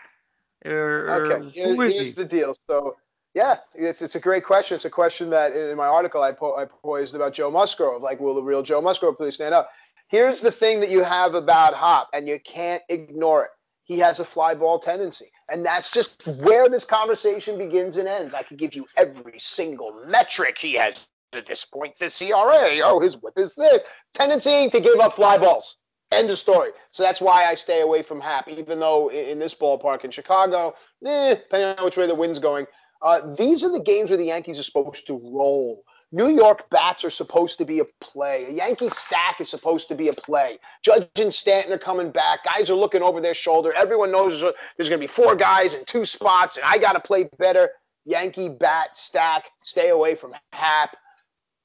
Or, 0.66 1.32
okay, 1.32 1.46
is 1.48 1.54
here's 1.54 1.96
he? 1.96 2.12
the 2.12 2.26
deal. 2.26 2.56
So 2.68 2.96
yeah, 3.34 3.58
it's 3.74 4.02
it's 4.02 4.16
a 4.16 4.20
great 4.20 4.44
question. 4.44 4.76
It's 4.76 4.86
a 4.86 4.90
question 4.90 5.30
that 5.32 5.54
in 5.56 5.78
my 5.78 5.88
article 5.88 6.22
I, 6.22 6.32
po- 6.32 6.58
I 6.58 6.66
posed 6.66 7.16
about 7.16 7.34
Joe 7.34 7.52
Musgrove. 7.52 8.02
Like, 8.02 8.20
will 8.20 8.36
the 8.36 8.44
real 8.44 8.64
Joe 8.64 8.82
Musgrove 8.82 9.18
please 9.18 9.36
stand 9.36 9.54
up? 9.54 9.68
Here's 10.08 10.40
the 10.40 10.52
thing 10.52 10.80
that 10.80 10.90
you 10.90 11.04
have 11.04 11.34
about 11.34 11.76
Happ, 11.76 12.08
and 12.14 12.28
you 12.28 12.40
can't 12.46 12.84
ignore 12.90 13.46
it 13.46 13.52
he 13.86 14.00
has 14.00 14.20
a 14.20 14.26
fly 14.26 14.54
ball 14.54 14.80
tendency. 14.80 15.28
And 15.50 15.66
that's 15.66 15.92
just 15.92 16.28
where 16.42 16.68
this 16.68 16.84
conversation 16.84 17.58
begins 17.58 17.98
and 17.98 18.08
ends. 18.08 18.34
I 18.34 18.42
could 18.42 18.58
give 18.58 18.76
you 18.76 18.86
every 18.98 19.40
single 19.40 20.04
metric 20.08 20.58
he 20.58 20.74
has 20.74 21.08
at 21.34 21.46
this 21.46 21.64
point. 21.64 21.98
The 21.98 22.10
CRA, 22.10 22.80
oh, 22.84 23.00
his 23.00 23.22
whip 23.22 23.38
is 23.38 23.54
this. 23.56 23.84
Tendency 24.14 24.70
to 24.70 24.80
give 24.80 25.00
up 25.00 25.14
fly 25.14 25.38
balls. 25.38 25.78
End 26.12 26.30
of 26.30 26.38
story. 26.38 26.72
So 26.92 27.04
that's 27.04 27.20
why 27.20 27.46
I 27.46 27.56
stay 27.56 27.82
away 27.82 28.02
from 28.02 28.22
Happ, 28.22 28.48
even 28.48 28.80
though 28.80 29.10
in 29.12 29.40
this 29.40 29.56
ballpark 29.56 30.04
in 30.06 30.12
Chicago, 30.12 30.76
eh, 31.06 31.36
depending 31.36 31.78
on 31.78 31.86
which 31.86 31.98
way 31.98 32.08
the 32.08 32.16
wind's 32.16 32.40
going, 32.40 32.68
uh, 33.02 33.36
these 33.36 33.64
are 33.64 33.72
the 33.72 33.80
games 33.80 34.10
where 34.10 34.18
the 34.18 34.26
Yankees 34.26 34.60
are 34.60 34.64
supposed 34.64 35.08
to 35.08 35.14
roll. 35.14 35.84
New 36.12 36.30
York 36.30 36.70
bats 36.70 37.04
are 37.04 37.10
supposed 37.10 37.58
to 37.58 37.66
be 37.66 37.80
a 37.80 37.86
play. 38.00 38.46
A 38.46 38.52
Yankee 38.52 38.90
stack 38.90 39.42
is 39.42 39.50
supposed 39.50 39.88
to 39.90 39.96
be 39.96 40.08
a 40.08 40.14
play. 40.14 40.60
Judge 40.82 41.10
and 41.20 41.34
Stanton 41.34 41.74
are 41.74 41.78
coming 41.78 42.10
back. 42.10 42.46
Guys 42.46 42.70
are 42.70 42.76
looking 42.76 43.02
over 43.02 43.20
their 43.20 43.34
shoulder. 43.34 43.74
Everyone 43.74 44.12
knows 44.12 44.40
there's 44.40 44.90
going 44.90 45.00
to 45.02 45.04
be 45.04 45.08
four 45.08 45.36
guys 45.36 45.74
in 45.74 45.84
two 45.86 46.06
spots, 46.06 46.58
and 46.58 46.66
I 46.66 46.78
got 46.78 46.94
to 46.94 47.00
play 47.00 47.28
better. 47.38 47.70
Yankee 48.06 48.50
bat 48.50 48.96
stack. 48.96 49.46
Stay 49.64 49.90
away 49.90 50.16
from 50.16 50.34
Happ. 50.54 50.96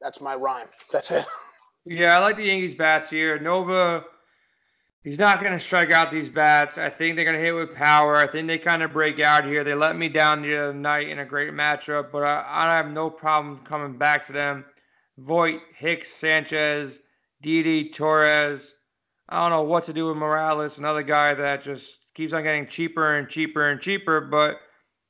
That's 0.00 0.20
my 0.20 0.35
rhyme. 0.35 0.66
That's 0.90 1.11
it. 1.11 1.26
Yeah, 1.87 2.16
I 2.16 2.20
like 2.20 2.37
the 2.37 2.44
Yankees 2.44 2.74
bats 2.74 3.09
here. 3.09 3.38
Nova 3.38 4.05
He's 5.02 5.18
not 5.18 5.40
going 5.40 5.52
to 5.52 5.60
strike 5.60 5.90
out 5.90 6.10
these 6.10 6.28
bats. 6.28 6.76
I 6.76 6.90
think 6.90 7.16
they're 7.16 7.24
going 7.24 7.38
to 7.38 7.42
hit 7.42 7.54
with 7.54 7.74
power. 7.74 8.16
I 8.16 8.26
think 8.26 8.46
they 8.46 8.58
kind 8.58 8.82
of 8.82 8.92
break 8.92 9.18
out 9.18 9.46
here. 9.46 9.64
They 9.64 9.74
let 9.74 9.96
me 9.96 10.08
down 10.08 10.42
the 10.42 10.56
other 10.58 10.74
night 10.74 11.08
in 11.08 11.20
a 11.20 11.24
great 11.24 11.54
matchup, 11.54 12.12
but 12.12 12.22
I, 12.22 12.44
I 12.46 12.76
have 12.76 12.92
no 12.92 13.08
problem 13.08 13.60
coming 13.64 13.96
back 13.96 14.26
to 14.26 14.32
them. 14.32 14.66
Voit, 15.16 15.60
Hicks, 15.74 16.12
Sanchez, 16.12 17.00
Didi, 17.40 17.88
Torres. 17.88 18.74
I 19.30 19.40
don't 19.40 19.56
know 19.56 19.62
what 19.62 19.84
to 19.84 19.94
do 19.94 20.08
with 20.08 20.18
Morales, 20.18 20.78
another 20.78 21.02
guy 21.02 21.32
that 21.32 21.62
just 21.62 22.00
keeps 22.14 22.34
on 22.34 22.42
getting 22.42 22.66
cheaper 22.66 23.16
and 23.16 23.28
cheaper 23.28 23.70
and 23.70 23.80
cheaper, 23.80 24.20
but 24.20 24.60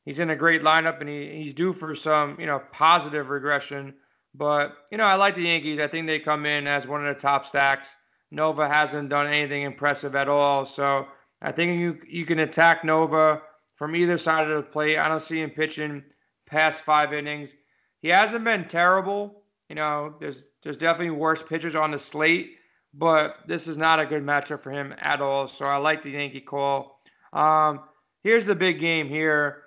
he's 0.04 0.20
in 0.20 0.30
a 0.30 0.36
great 0.36 0.62
lineup 0.62 1.00
and 1.00 1.08
he, 1.08 1.42
he's 1.42 1.54
due 1.54 1.72
for 1.72 1.96
some, 1.96 2.38
you 2.38 2.46
know, 2.46 2.62
positive 2.70 3.30
regression. 3.30 3.94
But, 4.34 4.76
you 4.92 4.98
know, 4.98 5.04
I 5.04 5.16
like 5.16 5.34
the 5.34 5.42
Yankees. 5.42 5.80
I 5.80 5.88
think 5.88 6.06
they 6.06 6.20
come 6.20 6.46
in 6.46 6.68
as 6.68 6.86
one 6.86 7.04
of 7.04 7.12
the 7.12 7.20
top 7.20 7.44
stacks. 7.44 7.96
Nova 8.30 8.68
hasn't 8.68 9.08
done 9.08 9.26
anything 9.26 9.62
impressive 9.62 10.14
at 10.14 10.28
all. 10.28 10.64
So 10.64 11.06
I 11.42 11.52
think 11.52 11.78
you 11.78 11.98
you 12.06 12.24
can 12.24 12.40
attack 12.40 12.84
Nova 12.84 13.42
from 13.76 13.96
either 13.96 14.18
side 14.18 14.48
of 14.48 14.56
the 14.56 14.70
plate. 14.70 14.98
I 14.98 15.08
don't 15.08 15.22
see 15.22 15.40
him 15.40 15.50
pitching 15.50 16.04
past 16.46 16.82
five 16.82 17.12
innings. 17.12 17.54
He 18.00 18.08
hasn't 18.08 18.44
been 18.44 18.66
terrible. 18.68 19.42
You 19.68 19.76
know, 19.76 20.14
there's 20.20 20.44
there's 20.62 20.76
definitely 20.76 21.10
worse 21.10 21.42
pitchers 21.42 21.76
on 21.76 21.90
the 21.90 21.98
slate, 21.98 22.56
but 22.94 23.38
this 23.46 23.68
is 23.68 23.78
not 23.78 24.00
a 24.00 24.06
good 24.06 24.22
matchup 24.22 24.60
for 24.60 24.70
him 24.70 24.94
at 24.98 25.20
all. 25.20 25.46
So 25.46 25.64
I 25.64 25.76
like 25.76 26.02
the 26.02 26.10
Yankee 26.10 26.40
call. 26.40 27.00
Um, 27.32 27.80
here's 28.22 28.46
the 28.46 28.54
big 28.54 28.80
game 28.80 29.08
here. 29.08 29.62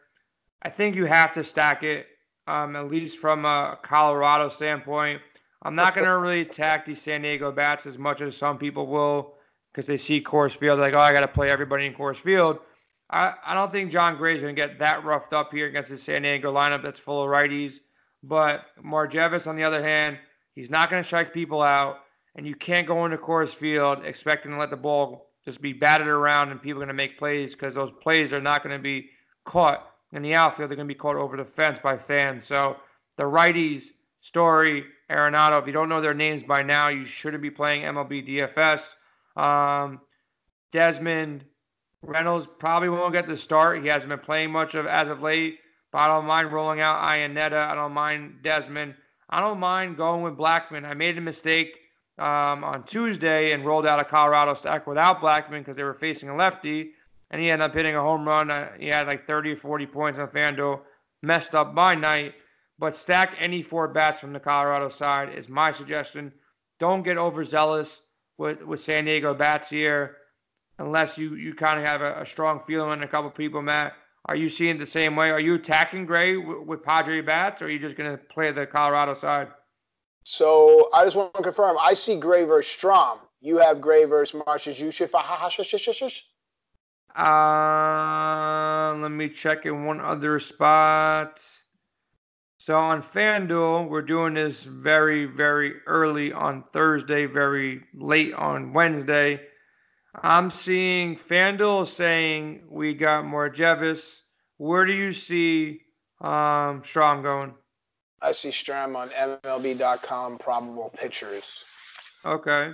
I 0.61 0.69
think 0.69 0.95
you 0.95 1.05
have 1.05 1.33
to 1.33 1.43
stack 1.43 1.83
it, 1.83 2.07
um, 2.47 2.75
at 2.75 2.89
least 2.89 3.17
from 3.17 3.45
a 3.45 3.77
Colorado 3.81 4.49
standpoint. 4.49 5.21
I'm 5.63 5.75
not 5.75 5.95
going 5.95 6.05
to 6.05 6.17
really 6.17 6.41
attack 6.41 6.85
these 6.85 7.01
San 7.01 7.21
Diego 7.21 7.51
bats 7.51 7.85
as 7.85 7.97
much 7.97 8.21
as 8.21 8.35
some 8.35 8.57
people 8.57 8.85
will 8.85 9.35
because 9.71 9.87
they 9.87 9.97
see 9.97 10.21
Coors 10.21 10.55
Field 10.55 10.79
like, 10.79 10.93
oh, 10.93 10.99
I 10.99 11.13
got 11.13 11.21
to 11.21 11.27
play 11.27 11.49
everybody 11.49 11.85
in 11.85 11.93
Coors 11.93 12.17
Field. 12.17 12.59
I, 13.09 13.33
I 13.45 13.53
don't 13.53 13.71
think 13.71 13.91
Jon 13.91 14.17
Gray's 14.17 14.41
going 14.41 14.55
to 14.55 14.61
get 14.61 14.77
that 14.79 15.03
roughed 15.03 15.33
up 15.33 15.51
here 15.51 15.67
against 15.67 15.89
the 15.89 15.97
San 15.97 16.23
Diego 16.23 16.53
lineup 16.53 16.83
that's 16.83 16.99
full 16.99 17.23
of 17.23 17.29
righties. 17.29 17.79
But 18.23 18.65
Margevicius, 18.83 19.47
on 19.47 19.55
the 19.55 19.63
other 19.63 19.83
hand, 19.83 20.17
he's 20.53 20.69
not 20.69 20.89
going 20.89 21.01
to 21.01 21.07
strike 21.07 21.33
people 21.33 21.61
out. 21.61 21.99
and 22.35 22.47
you 22.47 22.55
can't 22.55 22.87
go 22.87 23.05
into 23.05 23.17
Coors 23.17 23.53
Field 23.53 23.99
expecting 24.03 24.51
to 24.51 24.57
let 24.57 24.69
the 24.69 24.77
ball 24.77 25.29
just 25.45 25.61
be 25.61 25.73
batted 25.73 26.07
around 26.07 26.49
and 26.49 26.61
people 26.61 26.81
are 26.81 26.85
going 26.85 26.87
to 26.87 26.93
make 26.93 27.17
plays 27.17 27.53
because 27.53 27.75
those 27.75 27.91
plays 27.91 28.33
are 28.33 28.41
not 28.41 28.63
going 28.63 28.75
to 28.75 28.81
be 28.81 29.09
caught 29.45 29.91
in 30.13 30.21
the 30.21 30.33
outfield. 30.33 30.69
They're 30.69 30.77
going 30.77 30.87
to 30.87 30.93
be 30.93 30.97
caught 30.97 31.15
over 31.15 31.37
the 31.37 31.45
fence 31.45 31.79
by 31.79 31.97
fans. 31.97 32.45
So 32.45 32.77
the 33.17 33.23
righties, 33.23 33.87
Story, 34.23 34.85
Arenado, 35.09 35.59
if 35.59 35.67
you 35.67 35.73
don't 35.73 35.89
know 35.89 35.99
their 35.99 36.13
names 36.13 36.43
by 36.43 36.63
now, 36.63 36.87
you 36.87 37.03
shouldn't 37.03 37.43
be 37.43 37.51
playing 37.51 37.81
MLB 37.81 38.25
DFS. 38.25 38.95
Um, 39.35 39.99
Desmond 40.71 41.43
Reynolds 42.01 42.47
probably 42.57 42.87
won't 42.87 43.11
get 43.11 43.27
the 43.27 43.35
start. 43.35 43.81
He 43.81 43.89
hasn't 43.89 44.09
been 44.09 44.19
playing 44.19 44.49
much 44.49 44.75
of 44.75 44.87
as 44.87 45.09
of 45.09 45.21
late, 45.21 45.59
but 45.91 45.97
I 45.97 46.07
don't 46.07 46.23
mind 46.23 46.53
rolling 46.53 46.79
out 46.79 47.01
Iannetta. 47.03 47.67
I 47.67 47.75
don't 47.75 47.91
mind 47.91 48.37
Desmond. 48.43 48.95
I 49.29 49.41
don't 49.41 49.59
mind 49.59 49.97
going 49.97 50.21
with 50.21 50.37
Blackmon. 50.37 50.85
I 50.85 50.93
made 50.93 51.17
a 51.17 51.21
mistake 51.21 51.77
um, 52.17 52.63
on 52.63 52.85
Tuesday 52.85 53.51
and 53.51 53.65
rolled 53.65 53.85
out 53.85 53.99
a 53.99 54.05
Colorado 54.05 54.53
stack 54.53 54.87
without 54.87 55.19
Blackmon 55.19 55.59
because 55.59 55.75
they 55.75 55.83
were 55.83 55.93
facing 55.93 56.29
a 56.29 56.35
lefty, 56.37 56.91
and 57.29 57.41
he 57.41 57.51
ended 57.51 57.65
up 57.65 57.75
hitting 57.75 57.97
a 57.97 58.01
home 58.01 58.25
run. 58.25 58.49
Uh, 58.49 58.71
he 58.79 58.87
had 58.87 59.05
like 59.05 59.27
30 59.27 59.51
or 59.51 59.57
40 59.57 59.85
points 59.87 60.17
on 60.17 60.29
FanDuel. 60.29 60.79
Messed 61.21 61.55
up 61.55 61.73
my 61.73 61.93
night, 61.93 62.35
but 62.79 62.95
stack 62.95 63.35
any 63.39 63.61
four 63.61 63.87
bats 63.87 64.19
from 64.19 64.33
the 64.33 64.39
Colorado 64.39 64.89
side 64.89 65.33
is 65.33 65.49
my 65.49 65.71
suggestion. 65.71 66.33
Don't 66.79 67.03
get 67.03 67.17
overzealous 67.17 68.01
with, 68.37 68.63
with 68.65 68.79
San 68.79 69.05
Diego 69.05 69.33
bats 69.33 69.69
here 69.69 70.17
unless 70.79 71.17
you, 71.17 71.35
you 71.35 71.53
kind 71.53 71.79
of 71.79 71.85
have 71.85 72.01
a, 72.01 72.21
a 72.21 72.25
strong 72.25 72.59
feeling 72.59 72.89
on 72.89 73.03
a 73.03 73.07
couple 73.07 73.29
people, 73.29 73.61
Matt. 73.61 73.93
Are 74.25 74.35
you 74.35 74.49
seeing 74.49 74.77
it 74.77 74.79
the 74.79 74.85
same 74.85 75.15
way? 75.15 75.31
Are 75.31 75.39
you 75.39 75.55
attacking 75.55 76.05
Gray 76.05 76.37
with, 76.37 76.65
with 76.65 76.83
Padre 76.83 77.21
bats, 77.21 77.61
or 77.61 77.65
are 77.65 77.69
you 77.69 77.79
just 77.79 77.97
going 77.97 78.09
to 78.09 78.17
play 78.17 78.51
the 78.51 78.65
Colorado 78.65 79.13
side? 79.13 79.49
So 80.23 80.89
I 80.93 81.03
just 81.03 81.17
want 81.17 81.33
to 81.33 81.43
confirm. 81.43 81.77
I 81.79 81.93
see 81.93 82.17
Gray 82.17 82.43
versus 82.43 82.73
Strahm. 82.73 83.19
You 83.41 83.57
have 83.57 83.81
Gray 83.81 84.05
versus 84.05 84.41
Marshes. 84.45 84.81
Marcius 84.81 85.85
Yusuf. 85.85 86.23
Uh, 87.15 88.95
let 88.97 89.11
me 89.11 89.29
check 89.29 89.65
in 89.65 89.85
one 89.85 89.99
other 89.99 90.39
spot. 90.39 91.41
So 92.63 92.79
on 92.79 93.01
FanDuel, 93.01 93.89
we're 93.89 94.01
doing 94.01 94.35
this 94.35 94.63
very, 94.63 95.25
very 95.25 95.81
early 95.85 96.31
on 96.31 96.63
Thursday, 96.71 97.25
very 97.25 97.83
late 97.93 98.33
on 98.35 98.71
Wednesday. 98.71 99.41
I'm 100.15 100.49
seeing 100.49 101.17
FanDuel 101.17 101.85
saying 101.85 102.63
we 102.69 102.93
got 102.93 103.25
Margevicius. 103.25 104.21
Where 104.59 104.85
do 104.85 104.93
you 104.93 105.11
see 105.11 105.81
um, 106.21 106.83
Strahm 106.83 107.21
going? 107.21 107.53
I 108.21 108.31
see 108.31 108.47
Strahm 108.47 108.95
on 108.95 109.09
MLB.com 109.09 110.37
probable 110.37 110.89
pitchers. 110.95 111.65
Okay. 112.23 112.71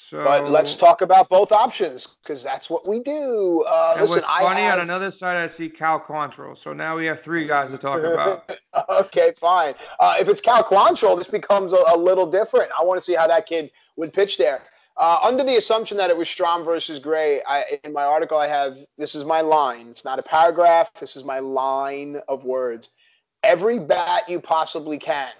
So, 0.00 0.22
but 0.22 0.48
let's 0.48 0.76
talk 0.76 1.02
about 1.02 1.28
both 1.28 1.50
options 1.50 2.06
because 2.22 2.40
that's 2.40 2.70
what 2.70 2.86
we 2.86 3.00
do. 3.00 3.64
Uh, 3.66 3.96
listen, 4.00 4.22
funny 4.22 4.60
have... 4.60 4.78
on 4.78 4.84
another 4.84 5.10
side, 5.10 5.36
I 5.36 5.48
see 5.48 5.68
Cal 5.68 5.98
Quantrill. 5.98 6.56
So 6.56 6.72
now 6.72 6.96
we 6.96 7.04
have 7.06 7.20
three 7.20 7.48
guys 7.48 7.72
to 7.72 7.78
talk 7.78 8.04
about. 8.04 8.48
okay, 8.88 9.32
fine. 9.40 9.74
Uh, 9.98 10.14
if 10.20 10.28
it's 10.28 10.40
Cal 10.40 10.62
Quantrill, 10.62 11.18
this 11.18 11.28
becomes 11.28 11.72
a, 11.72 11.82
a, 11.92 11.96
little 11.96 12.30
different. 12.30 12.70
I 12.78 12.84
want 12.84 13.00
to 13.00 13.04
see 13.04 13.14
how 13.14 13.26
that 13.26 13.46
kid 13.46 13.72
would 13.96 14.12
pitch 14.12 14.38
there. 14.38 14.62
Uh, 14.96 15.18
under 15.24 15.42
the 15.42 15.56
assumption 15.56 15.96
that 15.96 16.10
it 16.10 16.16
was 16.16 16.28
Strahm 16.28 16.64
versus 16.64 17.00
Gray, 17.00 17.42
I, 17.42 17.80
in 17.82 17.92
my 17.92 18.04
article 18.04 18.38
I 18.38 18.46
have 18.46 18.78
this 18.98 19.16
is 19.16 19.24
my 19.24 19.40
line. 19.40 19.88
It's 19.88 20.04
not 20.04 20.20
a 20.20 20.22
paragraph. 20.22 20.94
This 20.94 21.16
is 21.16 21.24
my 21.24 21.40
line 21.40 22.20
of 22.28 22.44
words 22.44 22.90
every 23.42 23.78
bat 23.78 24.28
you 24.28 24.40
possibly 24.40 24.98
can. 24.98 25.30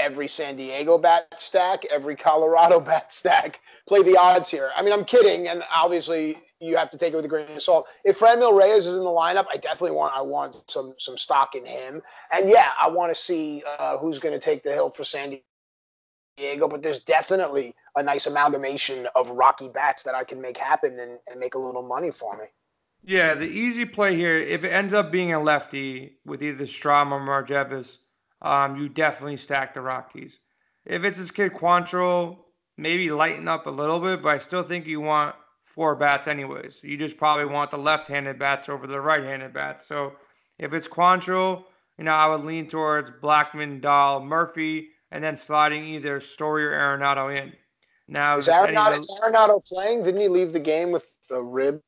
Every 0.00 0.28
San 0.28 0.56
Diego 0.56 0.96
bat 0.96 1.28
stack, 1.36 1.84
every 1.86 2.16
Colorado 2.16 2.80
bat 2.90 3.12
stack. 3.12 3.60
Play 3.86 4.02
the 4.02 4.16
odds 4.16 4.48
here. 4.48 4.70
I 4.74 4.82
mean, 4.82 4.92
I'm 4.92 5.04
kidding, 5.04 5.48
and 5.48 5.62
obviously 5.74 6.38
you 6.60 6.76
have 6.76 6.90
to 6.90 6.98
take 6.98 7.12
it 7.12 7.16
with 7.16 7.24
a 7.24 7.28
grain 7.28 7.50
of 7.50 7.62
salt. 7.62 7.86
If 8.04 8.18
Franmil 8.18 8.58
Reyes 8.58 8.86
is 8.86 8.96
in 8.96 9.04
the 9.04 9.10
lineup, 9.10 9.46
I 9.52 9.56
definitely 9.56 9.92
want 9.92 10.14
I 10.16 10.22
want 10.22 10.56
some 10.68 10.94
some 10.98 11.16
stock 11.16 11.54
in 11.54 11.64
him. 11.66 12.02
And 12.32 12.48
yeah, 12.48 12.70
I 12.78 12.88
want 12.88 13.14
to 13.14 13.20
see 13.20 13.62
uh, 13.78 13.98
who's 13.98 14.18
going 14.18 14.34
to 14.34 14.44
take 14.44 14.62
the 14.62 14.72
hill 14.72 14.88
for 14.88 15.04
San 15.04 15.38
Diego. 16.36 16.68
But 16.68 16.82
there's 16.82 17.00
definitely 17.00 17.74
a 17.96 18.02
nice 18.02 18.26
amalgamation 18.26 19.06
of 19.14 19.30
Rocky 19.30 19.68
bats 19.68 20.02
that 20.04 20.14
I 20.14 20.24
can 20.24 20.40
make 20.40 20.56
happen 20.56 20.98
and, 20.98 21.18
and 21.30 21.40
make 21.40 21.54
a 21.54 21.58
little 21.58 21.82
money 21.82 22.10
for 22.10 22.36
me. 22.36 22.44
Yeah, 23.02 23.34
the 23.34 23.46
easy 23.46 23.86
play 23.86 24.14
here, 24.14 24.36
if 24.36 24.62
it 24.62 24.68
ends 24.68 24.92
up 24.92 25.10
being 25.10 25.32
a 25.32 25.40
lefty 25.40 26.18
with 26.26 26.42
either 26.42 26.64
Strahm 26.64 27.12
or 27.12 27.20
Margevicius, 27.20 27.98
um, 28.42 28.76
you 28.76 28.88
definitely 28.88 29.36
stack 29.36 29.74
the 29.74 29.80
Rockies. 29.80 30.40
If 30.86 31.04
it's 31.04 31.18
this 31.18 31.30
kid 31.30 31.52
Quantrill, 31.52 32.38
maybe 32.76 33.10
lighten 33.10 33.48
up 33.48 33.66
a 33.66 33.70
little 33.70 34.00
bit, 34.00 34.22
but 34.22 34.30
I 34.30 34.38
still 34.38 34.62
think 34.62 34.86
you 34.86 35.00
want 35.00 35.34
four 35.64 35.94
bats 35.94 36.26
anyways. 36.26 36.80
You 36.82 36.96
just 36.96 37.16
probably 37.16 37.44
want 37.44 37.70
the 37.70 37.78
left-handed 37.78 38.38
bats 38.38 38.68
over 38.68 38.86
the 38.86 39.00
right-handed 39.00 39.52
bats. 39.52 39.86
So 39.86 40.14
if 40.58 40.72
it's 40.72 40.88
Quantrill, 40.88 41.64
you 41.98 42.04
know, 42.04 42.12
I 42.12 42.26
would 42.26 42.44
lean 42.44 42.68
towards 42.68 43.10
Blackmon, 43.10 43.80
Dahl, 43.80 44.24
Murphy, 44.24 44.88
and 45.10 45.22
then 45.22 45.36
sliding 45.36 45.84
either 45.84 46.20
Story 46.20 46.64
or 46.64 46.72
Arenado 46.72 47.36
in. 47.36 47.52
Now, 48.08 48.38
is 48.38 48.48
Arenado, 48.48 48.98
is 48.98 49.12
Arenado 49.22 49.64
playing? 49.64 50.02
Didn't 50.02 50.20
he 50.20 50.28
leave 50.28 50.52
the 50.52 50.60
game 50.60 50.90
with 50.90 51.14
a 51.30 51.40
rib 51.40 51.80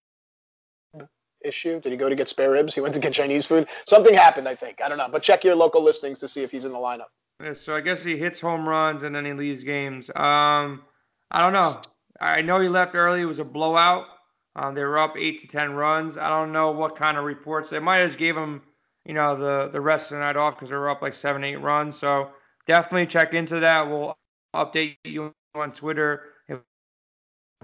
issue? 1.44 1.80
Did 1.80 1.92
he 1.92 1.98
go 1.98 2.08
to 2.08 2.14
get 2.14 2.28
spare 2.28 2.50
ribs? 2.50 2.74
He 2.74 2.80
went 2.80 2.94
to 2.94 3.00
get 3.00 3.12
Chinese 3.12 3.46
food. 3.46 3.68
Something 3.86 4.14
happened, 4.14 4.48
I 4.48 4.54
think. 4.54 4.80
I 4.82 4.88
don't 4.88 4.98
know. 4.98 5.08
But 5.10 5.22
check 5.22 5.44
your 5.44 5.54
local 5.54 5.82
listings 5.82 6.18
to 6.20 6.28
see 6.28 6.42
if 6.42 6.50
he's 6.50 6.64
in 6.64 6.72
the 6.72 6.78
lineup. 6.78 7.06
Yeah, 7.42 7.54
so 7.54 7.74
I 7.74 7.80
guess 7.80 8.04
he 8.04 8.16
hits 8.16 8.40
home 8.40 8.68
runs 8.68 9.02
and 9.02 9.14
then 9.14 9.24
he 9.24 9.32
leaves 9.32 9.64
games. 9.64 10.10
Um, 10.10 10.82
I 11.30 11.40
don't 11.40 11.52
know. 11.52 11.80
I 12.20 12.40
know 12.42 12.60
he 12.60 12.68
left 12.68 12.94
early. 12.94 13.22
It 13.22 13.26
was 13.26 13.40
a 13.40 13.44
blowout. 13.44 14.06
Um, 14.54 14.74
they 14.74 14.84
were 14.84 14.98
up 14.98 15.16
eight 15.18 15.40
to 15.40 15.46
ten 15.46 15.72
runs. 15.72 16.18
I 16.18 16.28
don't 16.28 16.52
know 16.52 16.70
what 16.70 16.94
kind 16.94 17.16
of 17.16 17.24
reports. 17.24 17.70
They 17.70 17.78
might 17.78 17.96
have 17.96 18.08
just 18.08 18.18
gave 18.18 18.36
him, 18.36 18.62
you 19.04 19.14
know, 19.14 19.34
the 19.34 19.70
the 19.72 19.80
rest 19.80 20.12
of 20.12 20.18
the 20.18 20.24
night 20.24 20.36
off 20.36 20.56
because 20.56 20.68
they 20.68 20.76
were 20.76 20.90
up 20.90 21.02
like 21.02 21.14
seven, 21.14 21.42
eight 21.42 21.56
runs. 21.56 21.98
So 21.98 22.30
definitely 22.66 23.06
check 23.06 23.34
into 23.34 23.60
that. 23.60 23.88
We'll 23.88 24.16
update 24.54 24.96
you 25.04 25.32
on 25.54 25.72
Twitter 25.72 26.24
if 26.48 26.58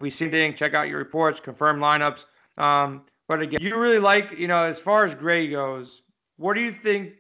we 0.01 0.11
see 0.11 0.25
anything. 0.25 0.55
Check 0.55 0.75
out 0.75 0.89
your 0.89 0.99
reports, 0.99 1.41
confirm 1.41 1.79
lineups. 1.79 2.25
Um, 2.57 3.05
but 3.29 3.43
again, 3.43 3.61
you 3.61 3.79
really 3.79 3.99
like, 3.99 4.39
you 4.39 4.49
know, 4.49 4.65
as 4.65 4.79
far 4.79 5.05
as 5.05 5.15
Gray 5.15 5.49
goes, 5.49 6.03
what 6.37 6.55
do 6.55 6.61
you 6.61 6.73
think, 6.73 7.13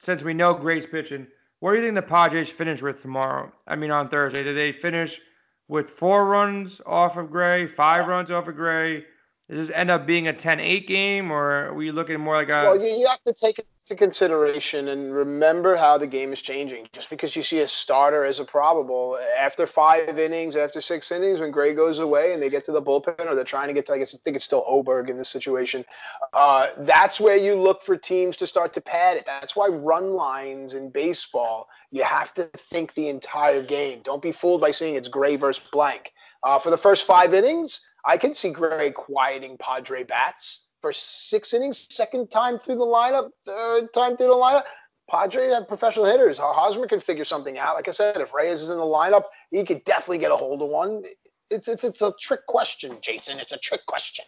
since 0.00 0.22
we 0.22 0.34
know 0.34 0.52
Gray's 0.52 0.86
pitching, 0.86 1.26
what 1.60 1.70
do 1.72 1.78
you 1.78 1.84
think 1.84 1.94
the 1.94 2.02
Padres 2.02 2.50
finish 2.50 2.82
with 2.82 3.00
tomorrow? 3.00 3.50
I 3.66 3.76
mean, 3.76 3.90
on 3.90 4.08
Thursday. 4.08 4.42
Do 4.44 4.52
they 4.52 4.72
finish 4.72 5.20
with 5.68 5.88
four 5.88 6.26
runs 6.26 6.80
off 6.84 7.16
of 7.16 7.30
Gray, 7.30 7.66
five 7.66 8.06
runs 8.06 8.30
off 8.30 8.48
of 8.48 8.56
Gray? 8.56 9.04
Does 9.48 9.68
this 9.68 9.76
end 9.76 9.92
up 9.92 10.06
being 10.06 10.26
a 10.26 10.32
10 10.32 10.58
8 10.58 10.88
game, 10.88 11.30
or 11.30 11.68
are 11.68 11.74
we 11.74 11.92
looking 11.92 12.20
more 12.20 12.34
like 12.34 12.48
a. 12.48 12.64
Well, 12.64 12.82
you 12.82 13.06
have 13.06 13.22
to 13.22 13.32
take 13.32 13.60
it 13.60 13.66
into 13.88 13.96
consideration 13.96 14.88
and 14.88 15.14
remember 15.14 15.76
how 15.76 15.96
the 15.96 16.06
game 16.06 16.32
is 16.32 16.40
changing. 16.42 16.88
Just 16.92 17.08
because 17.10 17.36
you 17.36 17.44
see 17.44 17.60
a 17.60 17.68
starter 17.68 18.24
as 18.24 18.40
a 18.40 18.44
probable, 18.44 19.16
after 19.38 19.64
five 19.64 20.18
innings, 20.18 20.56
after 20.56 20.80
six 20.80 21.12
innings, 21.12 21.38
when 21.38 21.52
Gray 21.52 21.76
goes 21.76 22.00
away 22.00 22.32
and 22.32 22.42
they 22.42 22.50
get 22.50 22.64
to 22.64 22.72
the 22.72 22.82
bullpen 22.82 23.24
or 23.24 23.36
they're 23.36 23.44
trying 23.44 23.68
to 23.68 23.74
get 23.74 23.86
to, 23.86 23.92
I 23.92 23.98
guess 23.98 24.12
I 24.12 24.18
think 24.18 24.34
it's 24.34 24.44
still 24.44 24.64
Oberg 24.66 25.08
in 25.08 25.16
this 25.16 25.28
situation, 25.28 25.84
uh, 26.32 26.66
that's 26.78 27.20
where 27.20 27.36
you 27.36 27.54
look 27.54 27.82
for 27.82 27.96
teams 27.96 28.36
to 28.38 28.48
start 28.48 28.72
to 28.72 28.80
pad 28.80 29.16
it. 29.16 29.26
That's 29.26 29.54
why 29.54 29.68
run 29.68 30.14
lines 30.14 30.74
in 30.74 30.90
baseball, 30.90 31.68
you 31.92 32.02
have 32.02 32.34
to 32.34 32.44
think 32.56 32.94
the 32.94 33.08
entire 33.08 33.62
game. 33.62 34.00
Don't 34.02 34.22
be 34.22 34.32
fooled 34.32 34.60
by 34.60 34.72
seeing 34.72 34.96
it's 34.96 35.06
Gray 35.06 35.36
versus 35.36 35.62
blank. 35.70 36.12
Uh, 36.44 36.58
for 36.58 36.70
the 36.70 36.76
first 36.76 37.06
five 37.06 37.34
innings, 37.34 37.80
I 38.04 38.16
can 38.16 38.34
see 38.34 38.50
Gray 38.50 38.90
quieting 38.90 39.56
Padre 39.58 40.04
bats 40.04 40.68
for 40.80 40.92
six 40.92 41.54
innings, 41.54 41.86
second 41.90 42.30
time 42.30 42.58
through 42.58 42.76
the 42.76 42.84
lineup, 42.84 43.30
third 43.44 43.92
time 43.92 44.16
through 44.16 44.28
the 44.28 44.32
lineup. 44.32 44.62
Padre 45.10 45.48
have 45.48 45.68
professional 45.68 46.04
hitters. 46.04 46.38
Hosmer 46.38 46.86
can 46.86 47.00
figure 47.00 47.24
something 47.24 47.58
out. 47.58 47.76
Like 47.76 47.88
I 47.88 47.92
said, 47.92 48.16
if 48.18 48.34
Reyes 48.34 48.62
is 48.62 48.70
in 48.70 48.78
the 48.78 48.84
lineup, 48.84 49.24
he 49.50 49.64
could 49.64 49.84
definitely 49.84 50.18
get 50.18 50.32
a 50.32 50.36
hold 50.36 50.62
of 50.62 50.68
one. 50.68 51.02
It's 51.50 51.68
it's 51.68 51.84
it's 51.84 52.02
a 52.02 52.12
trick 52.20 52.44
question, 52.46 52.98
Jason. 53.00 53.38
It's 53.38 53.52
a 53.52 53.58
trick 53.58 53.86
question. 53.86 54.24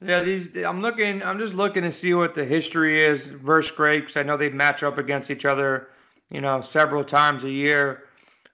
Yeah, 0.00 0.20
these 0.20 0.56
I'm 0.64 0.80
looking. 0.80 1.22
I'm 1.22 1.38
just 1.38 1.54
looking 1.54 1.82
to 1.82 1.92
see 1.92 2.14
what 2.14 2.34
the 2.34 2.44
history 2.44 3.00
is 3.00 3.26
versus 3.26 3.72
because 3.76 4.16
I 4.16 4.22
know 4.22 4.36
they 4.36 4.50
match 4.50 4.82
up 4.82 4.98
against 4.98 5.30
each 5.30 5.44
other, 5.44 5.88
you 6.30 6.40
know, 6.40 6.60
several 6.60 7.02
times 7.02 7.42
a 7.44 7.50
year. 7.50 8.04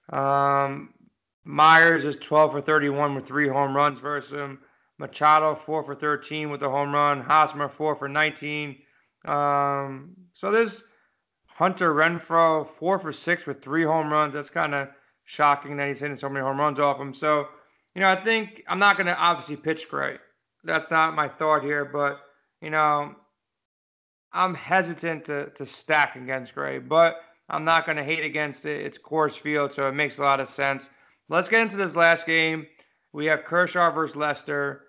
Um, 0.09 0.93
Myers 1.47 2.03
is 2.03 2.17
12 2.17 2.51
for 2.51 2.61
31 2.61 3.15
with 3.15 3.25
three 3.25 3.47
home 3.47 3.73
runs 3.73 4.01
versus 4.01 4.37
him. 4.37 4.59
Machado 4.97 5.55
four 5.55 5.81
for 5.81 5.95
13 5.95 6.49
with 6.49 6.61
a 6.61 6.69
home 6.69 6.93
run. 6.93 7.21
Hosmer 7.21 7.69
four 7.69 7.95
for 7.95 8.09
19. 8.09 8.75
Um, 9.23 10.13
so 10.33 10.51
there's 10.51 10.83
Hunter 11.47 11.93
Renfroe, 11.93 12.67
four 12.67 12.99
for 12.99 13.13
six 13.13 13.45
with 13.45 13.61
three 13.61 13.83
home 13.83 14.11
runs. 14.11 14.33
That's 14.33 14.49
kind 14.49 14.75
of 14.75 14.89
shocking 15.23 15.77
that 15.77 15.87
he's 15.87 16.01
hitting 16.01 16.17
so 16.17 16.27
many 16.27 16.45
home 16.45 16.59
runs 16.59 16.79
off 16.79 16.99
him. 16.99 17.13
So, 17.13 17.47
you 17.95 18.01
know, 18.01 18.09
I 18.09 18.15
think 18.17 18.63
I'm 18.67 18.79
not 18.79 18.97
going 18.97 19.07
to 19.07 19.17
obviously 19.17 19.55
pitch 19.55 19.87
great. 19.89 20.19
That's 20.65 20.91
not 20.91 21.15
my 21.15 21.29
thought 21.29 21.63
here, 21.63 21.85
but 21.85 22.19
you 22.61 22.71
know, 22.71 23.15
I'm 24.33 24.53
hesitant 24.53 25.23
to 25.25 25.49
to 25.51 25.65
stack 25.65 26.17
against 26.17 26.55
Gray, 26.55 26.79
but 26.79 27.21
I'm 27.49 27.63
not 27.63 27.85
going 27.85 27.97
to 27.97 28.03
hate 28.03 28.25
against 28.25 28.65
it. 28.65 28.85
It's 28.85 28.97
Coors 28.97 29.37
Field, 29.37 29.71
so 29.71 29.87
it 29.87 29.93
makes 29.93 30.17
a 30.17 30.23
lot 30.23 30.41
of 30.41 30.49
sense. 30.49 30.89
Let's 31.29 31.49
get 31.49 31.61
into 31.61 31.77
this 31.77 31.95
last 31.95 32.25
game. 32.25 32.67
We 33.11 33.25
have 33.25 33.43
Kershaw 33.43 33.91
versus 33.91 34.15
Lester. 34.15 34.83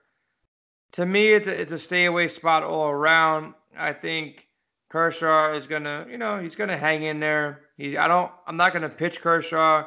To 0.93 1.05
me, 1.05 1.29
it's 1.29 1.49
a, 1.49 1.61
it's 1.61 1.73
a 1.73 1.79
stay 1.79 2.05
away 2.05 2.29
spot 2.29 2.63
all 2.63 2.89
around. 2.89 3.55
I 3.77 3.93
think 3.93 4.47
Kershaw 4.89 5.53
is 5.53 5.67
gonna, 5.67 6.07
you 6.09 6.17
know, 6.17 6.41
he's 6.41 6.57
gonna 6.57 6.77
hang 6.77 7.03
in 7.03 7.21
there. 7.21 7.63
He, 7.77 7.97
I 7.97 8.09
don't, 8.09 8.31
I'm 8.47 8.57
not 8.57 8.73
gonna 8.73 8.89
pitch 8.89 9.21
Kershaw, 9.21 9.85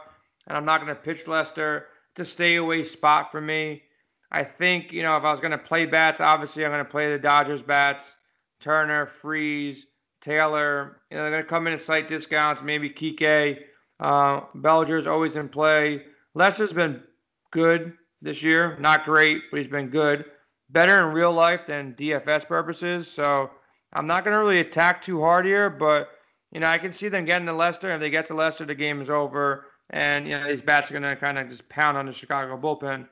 and 0.47 0.57
I'm 0.57 0.65
not 0.65 0.81
gonna 0.81 0.95
pitch 0.95 1.27
Lester. 1.27 1.87
It's 2.11 2.19
a 2.19 2.25
stay 2.25 2.55
away 2.55 2.83
spot 2.83 3.31
for 3.31 3.41
me. 3.41 3.83
I 4.31 4.43
think, 4.43 4.91
you 4.91 5.03
know, 5.03 5.15
if 5.17 5.23
I 5.23 5.31
was 5.31 5.39
gonna 5.39 5.57
play 5.57 5.85
bats, 5.85 6.19
obviously 6.21 6.65
I'm 6.65 6.71
gonna 6.71 6.85
play 6.85 7.11
the 7.11 7.19
Dodgers 7.19 7.63
bats, 7.63 8.15
Turner, 8.59 9.05
Freese, 9.05 9.85
Taylor. 10.21 11.01
You 11.09 11.17
know, 11.17 11.23
they're 11.23 11.31
gonna 11.31 11.43
come 11.43 11.67
in 11.67 11.73
at 11.73 11.81
slight 11.81 12.07
discounts. 12.07 12.61
Maybe 12.61 12.89
Kike, 12.89 13.59
uh, 13.99 14.41
Bellinger's 14.55 15.07
always 15.07 15.35
in 15.35 15.49
play. 15.49 16.03
Lester's 16.33 16.73
been 16.73 17.03
good 17.51 17.93
this 18.21 18.41
year, 18.41 18.77
not 18.79 19.05
great, 19.05 19.43
but 19.51 19.57
he's 19.57 19.67
been 19.67 19.89
good. 19.89 20.25
Better 20.69 20.99
in 20.99 21.13
real 21.13 21.33
life 21.33 21.65
than 21.65 21.93
DFS 21.95 22.47
purposes. 22.47 23.07
So 23.07 23.49
I'm 23.93 24.07
not 24.07 24.23
going 24.23 24.33
to 24.33 24.39
really 24.39 24.59
attack 24.59 25.01
too 25.01 25.19
hard 25.19 25.45
here, 25.45 25.69
but 25.69 26.09
you 26.51 26.59
know 26.59 26.67
I 26.67 26.77
can 26.77 26.93
see 26.93 27.09
them 27.09 27.25
getting 27.25 27.47
to 27.47 27.53
Lester. 27.53 27.91
If 27.91 27.99
they 27.99 28.09
get 28.09 28.25
to 28.27 28.33
Lester, 28.33 28.65
the 28.65 28.75
game 28.75 29.01
is 29.01 29.09
over, 29.09 29.65
and 29.89 30.25
you 30.25 30.37
know 30.37 30.47
these 30.47 30.61
bats 30.61 30.89
are 30.89 30.99
going 30.99 31.03
to 31.03 31.15
kind 31.15 31.37
of 31.37 31.49
just 31.49 31.67
pound 31.67 31.97
on 31.97 32.05
the 32.05 32.13
Chicago 32.13 32.57
bullpen. 32.57 33.07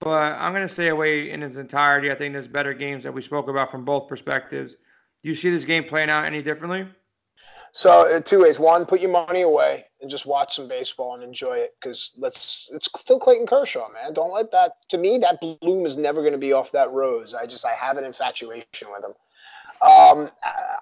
But 0.00 0.34
I'm 0.34 0.52
going 0.52 0.66
to 0.66 0.72
stay 0.72 0.88
away 0.88 1.30
in 1.30 1.42
its 1.42 1.56
entirety. 1.56 2.10
I 2.10 2.14
think 2.14 2.32
there's 2.32 2.48
better 2.48 2.74
games 2.74 3.04
that 3.04 3.12
we 3.12 3.22
spoke 3.22 3.48
about 3.48 3.70
from 3.70 3.84
both 3.84 4.08
perspectives. 4.08 4.74
Do 4.74 5.28
you 5.28 5.34
see 5.34 5.50
this 5.50 5.64
game 5.64 5.84
playing 5.84 6.10
out 6.10 6.24
any 6.24 6.42
differently? 6.42 6.86
So 7.76 8.06
uh, 8.06 8.20
two 8.20 8.42
ways. 8.42 8.60
One, 8.60 8.86
put 8.86 9.00
your 9.00 9.10
money 9.10 9.42
away 9.42 9.86
and 10.00 10.08
just 10.08 10.26
watch 10.26 10.54
some 10.54 10.68
baseball 10.68 11.14
and 11.14 11.24
enjoy 11.24 11.54
it 11.54 11.74
because 11.80 12.12
let's. 12.16 12.70
It's 12.72 12.88
still 12.96 13.18
Clayton 13.18 13.48
Kershaw, 13.48 13.88
man. 13.92 14.14
Don't 14.14 14.32
let 14.32 14.52
that. 14.52 14.74
To 14.90 14.96
me, 14.96 15.18
that 15.18 15.40
bloom 15.40 15.84
is 15.84 15.96
never 15.96 16.20
going 16.20 16.34
to 16.34 16.38
be 16.38 16.52
off 16.52 16.70
that 16.70 16.92
rose. 16.92 17.34
I 17.34 17.46
just 17.46 17.66
I 17.66 17.72
have 17.72 17.98
an 17.98 18.04
infatuation 18.04 18.88
with 18.92 19.04
him. 19.04 19.12
Um, 19.82 20.30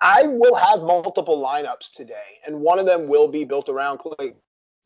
I 0.02 0.26
will 0.26 0.54
have 0.54 0.82
multiple 0.82 1.42
lineups 1.42 1.92
today, 1.92 2.38
and 2.46 2.60
one 2.60 2.78
of 2.78 2.84
them 2.84 3.08
will 3.08 3.26
be 3.26 3.44
built 3.44 3.70
around 3.70 3.96
Clayton 3.98 4.36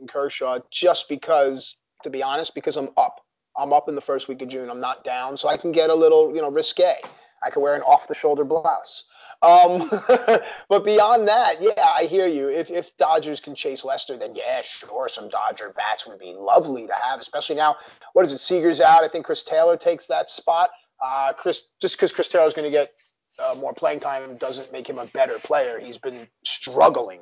Kershaw 0.09 0.61
just 0.71 1.09
because, 1.09 1.79
to 2.05 2.11
be 2.11 2.23
honest, 2.23 2.55
because 2.55 2.77
I'm 2.77 2.91
up. 2.97 3.21
I'm 3.59 3.73
up 3.73 3.89
in 3.89 3.97
the 3.97 4.01
first 4.01 4.29
week 4.29 4.43
of 4.43 4.49
June. 4.49 4.71
I'm 4.71 4.81
not 4.81 5.03
down, 5.03 5.37
so 5.37 5.49
I 5.49 5.57
can 5.57 5.73
get 5.73 5.91
a 5.91 5.95
little, 5.95 6.33
you 6.33 6.41
know, 6.41 6.53
risque. 6.53 6.99
I 7.43 7.51
can 7.51 7.63
wear 7.63 7.75
an 7.75 7.83
off-the-shoulder 7.83 8.45
blouse. 8.45 9.09
Um, 9.47 9.89
but 10.69 10.85
beyond 10.85 11.29
that, 11.29 11.57
yeah, 11.61 11.91
I 11.95 12.05
hear 12.05 12.27
you. 12.27 12.49
If 12.49 12.71
if 12.71 12.97
Dodgers 12.97 13.39
can 13.39 13.55
chase 13.55 13.85
Lester, 13.85 14.17
then 14.17 14.35
yeah, 14.35 14.61
sure, 14.63 15.09
some 15.09 15.29
Dodger 15.29 15.73
bats 15.77 16.07
would 16.07 16.19
be 16.19 16.35
lovely 16.37 16.87
to 16.87 16.95
have, 16.95 17.21
especially 17.21 17.57
now. 17.57 17.77
What 18.15 18.27
is 18.27 18.33
it? 18.33 18.39
Seager's 18.39 18.81
out. 18.81 19.05
I 19.05 19.09
think 19.09 19.25
Chris 19.25 19.43
Taylor 19.43 19.77
takes 19.77 20.07
that 20.09 20.29
spot. 20.29 20.71
Uh, 21.05 21.33
Chris, 21.33 21.69
just 21.81 21.97
because 21.97 22.13
Chris 22.13 22.29
Taylor's 22.29 22.55
going 22.55 22.67
to 22.67 22.73
get 22.73 22.93
uh, 23.39 23.55
more 23.61 23.73
playing 23.73 24.01
time 24.01 24.37
doesn't 24.39 24.73
make 24.73 24.89
him 24.89 24.99
a 24.99 25.07
better 25.07 25.39
player. 25.39 25.79
He's 25.79 25.99
been 25.99 26.27
struggling, 26.45 27.21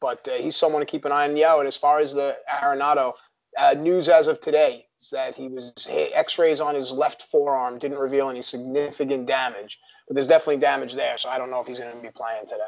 but 0.00 0.26
uh, 0.28 0.34
he's 0.34 0.56
someone 0.56 0.80
to 0.80 0.86
keep 0.86 1.04
an 1.04 1.12
eye 1.12 1.28
on. 1.28 1.36
Yeah, 1.36 1.58
and 1.58 1.66
as 1.66 1.76
far 1.76 1.98
as 1.98 2.14
the 2.14 2.38
Arenado 2.62 3.14
uh, 3.58 3.74
news 3.74 4.08
as 4.08 4.26
of 4.26 4.40
today 4.40 4.86
is 4.98 5.10
that 5.10 5.34
he 5.34 5.48
was 5.48 5.72
X-rays 5.90 6.60
on 6.60 6.74
his 6.74 6.92
left 6.92 7.22
forearm 7.22 7.78
didn't 7.78 7.98
reveal 7.98 8.28
any 8.30 8.42
significant 8.42 9.26
damage, 9.26 9.78
but 10.06 10.14
there's 10.14 10.26
definitely 10.26 10.58
damage 10.58 10.94
there. 10.94 11.16
So 11.18 11.28
I 11.28 11.38
don't 11.38 11.50
know 11.50 11.60
if 11.60 11.66
he's 11.66 11.80
going 11.80 11.94
to 11.94 12.02
be 12.02 12.10
playing 12.14 12.46
today. 12.46 12.62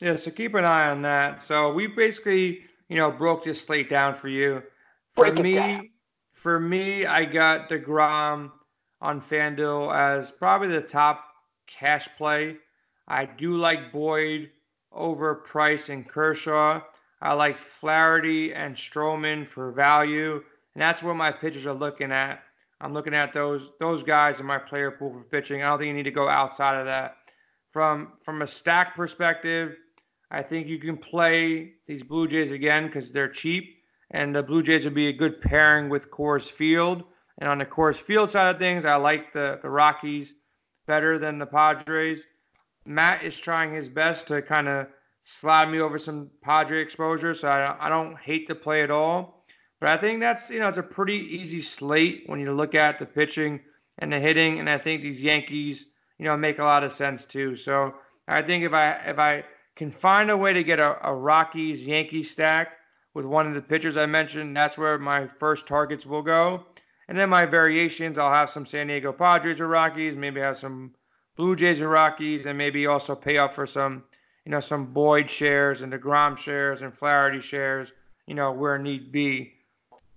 Yeah, 0.00 0.16
so 0.16 0.30
keep 0.30 0.54
an 0.54 0.64
eye 0.64 0.90
on 0.90 1.02
that. 1.02 1.40
So 1.42 1.72
we 1.72 1.86
basically, 1.86 2.62
you 2.88 2.96
know, 2.96 3.10
broke 3.10 3.44
this 3.44 3.62
slate 3.62 3.88
down 3.88 4.14
for 4.14 4.28
you. 4.28 4.62
For 5.14 5.32
Break 5.32 5.42
me, 5.42 5.92
for 6.32 6.60
me, 6.60 7.06
I 7.06 7.24
got 7.24 7.70
Degrom 7.70 8.50
on 9.00 9.20
FanDuel 9.20 9.94
as 9.94 10.30
probably 10.30 10.68
the 10.68 10.80
top 10.80 11.24
cash 11.66 12.08
play. 12.18 12.56
I 13.08 13.24
do 13.24 13.56
like 13.56 13.92
Boyd 13.92 14.50
over 14.92 15.34
Price 15.34 15.88
and 15.88 16.06
Kershaw. 16.06 16.82
I 17.26 17.32
like 17.32 17.58
Flaherty 17.58 18.54
and 18.54 18.76
Stroman 18.76 19.44
for 19.44 19.72
value, 19.72 20.34
and 20.74 20.80
that's 20.80 21.02
what 21.02 21.16
my 21.16 21.32
pitchers 21.32 21.66
are 21.66 21.74
looking 21.74 22.12
at. 22.12 22.40
I'm 22.80 22.94
looking 22.94 23.14
at 23.14 23.32
those 23.32 23.72
those 23.80 24.04
guys 24.04 24.38
in 24.38 24.46
my 24.46 24.58
player 24.58 24.92
pool 24.92 25.12
for 25.12 25.24
pitching. 25.24 25.60
I 25.60 25.66
don't 25.66 25.78
think 25.78 25.88
you 25.88 25.94
need 25.94 26.04
to 26.04 26.12
go 26.12 26.28
outside 26.28 26.78
of 26.78 26.86
that. 26.86 27.16
From 27.72 28.12
from 28.22 28.42
a 28.42 28.46
stack 28.46 28.94
perspective, 28.94 29.76
I 30.30 30.40
think 30.40 30.68
you 30.68 30.78
can 30.78 30.96
play 30.96 31.72
these 31.88 32.04
Blue 32.04 32.28
Jays 32.28 32.52
again 32.52 32.86
because 32.86 33.10
they're 33.10 33.28
cheap, 33.28 33.82
and 34.12 34.34
the 34.34 34.44
Blue 34.44 34.62
Jays 34.62 34.84
would 34.84 34.94
be 34.94 35.08
a 35.08 35.12
good 35.12 35.40
pairing 35.40 35.88
with 35.88 36.12
Coors 36.12 36.48
Field. 36.48 37.02
And 37.38 37.50
on 37.50 37.58
the 37.58 37.66
Coors 37.66 38.00
Field 38.00 38.30
side 38.30 38.54
of 38.54 38.60
things, 38.60 38.84
I 38.84 38.94
like 38.94 39.32
the 39.32 39.58
the 39.62 39.68
Rockies 39.68 40.34
better 40.86 41.18
than 41.18 41.40
the 41.40 41.46
Padres. 41.46 42.24
Matt 42.84 43.24
is 43.24 43.36
trying 43.36 43.74
his 43.74 43.88
best 43.88 44.28
to 44.28 44.42
kind 44.42 44.68
of 44.68 44.86
slide 45.28 45.70
me 45.70 45.80
over 45.80 45.98
some 45.98 46.30
Padre 46.40 46.80
exposure, 46.80 47.34
so 47.34 47.48
I, 47.48 47.86
I 47.86 47.88
don't 47.88 48.16
hate 48.16 48.46
the 48.46 48.54
play 48.54 48.82
at 48.82 48.90
all. 48.92 49.44
But 49.80 49.90
I 49.90 49.96
think 49.96 50.20
that's 50.20 50.48
you 50.48 50.60
know 50.60 50.68
it's 50.68 50.78
a 50.78 50.82
pretty 50.82 51.16
easy 51.16 51.60
slate 51.60 52.22
when 52.26 52.40
you 52.40 52.52
look 52.52 52.74
at 52.74 52.98
the 52.98 53.06
pitching 53.06 53.60
and 53.98 54.12
the 54.12 54.20
hitting, 54.20 54.60
and 54.60 54.70
I 54.70 54.78
think 54.78 55.02
these 55.02 55.22
Yankees 55.22 55.86
you 56.18 56.24
know 56.24 56.36
make 56.36 56.58
a 56.58 56.64
lot 56.64 56.84
of 56.84 56.92
sense 56.92 57.26
too. 57.26 57.56
So 57.56 57.94
I 58.28 58.40
think 58.40 58.64
if 58.64 58.72
I 58.72 58.92
if 59.06 59.18
I 59.18 59.44
can 59.74 59.90
find 59.90 60.30
a 60.30 60.36
way 60.36 60.52
to 60.52 60.62
get 60.62 60.78
a, 60.78 60.96
a 61.06 61.12
Rockies 61.12 61.86
Yankees 61.86 62.30
stack 62.30 62.78
with 63.12 63.24
one 63.26 63.46
of 63.46 63.54
the 63.54 63.62
pitchers 63.62 63.96
I 63.96 64.06
mentioned, 64.06 64.56
that's 64.56 64.78
where 64.78 64.98
my 64.98 65.26
first 65.26 65.66
targets 65.66 66.06
will 66.06 66.22
go. 66.22 66.66
And 67.08 67.16
then 67.16 67.30
my 67.30 67.46
variations, 67.46 68.18
I'll 68.18 68.32
have 68.32 68.50
some 68.50 68.66
San 68.66 68.88
Diego 68.88 69.12
Padres 69.12 69.60
or 69.60 69.68
Rockies, 69.68 70.16
maybe 70.16 70.40
have 70.40 70.58
some 70.58 70.94
Blue 71.36 71.54
Jays 71.54 71.80
or 71.80 71.88
Rockies, 71.88 72.46
and 72.46 72.58
maybe 72.58 72.86
also 72.86 73.14
pay 73.14 73.38
up 73.38 73.54
for 73.54 73.66
some, 73.66 74.04
you 74.46 74.52
know, 74.52 74.60
some 74.60 74.86
Boyd 74.86 75.28
shares 75.28 75.82
and 75.82 75.92
DeGrom 75.92 76.38
shares 76.38 76.82
and 76.82 76.94
Flaherty 76.94 77.40
shares, 77.40 77.92
you 78.26 78.34
know, 78.34 78.52
where 78.52 78.78
need 78.78 79.10
be. 79.10 79.52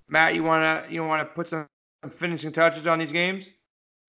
Matt, 0.08 0.36
you 0.36 0.44
wanna 0.44 0.84
you 0.88 1.04
wanna 1.04 1.26
put 1.26 1.48
some 1.48 1.68
finishing 2.10 2.52
touches 2.52 2.86
on 2.86 3.00
these 3.00 3.12
games? 3.12 3.50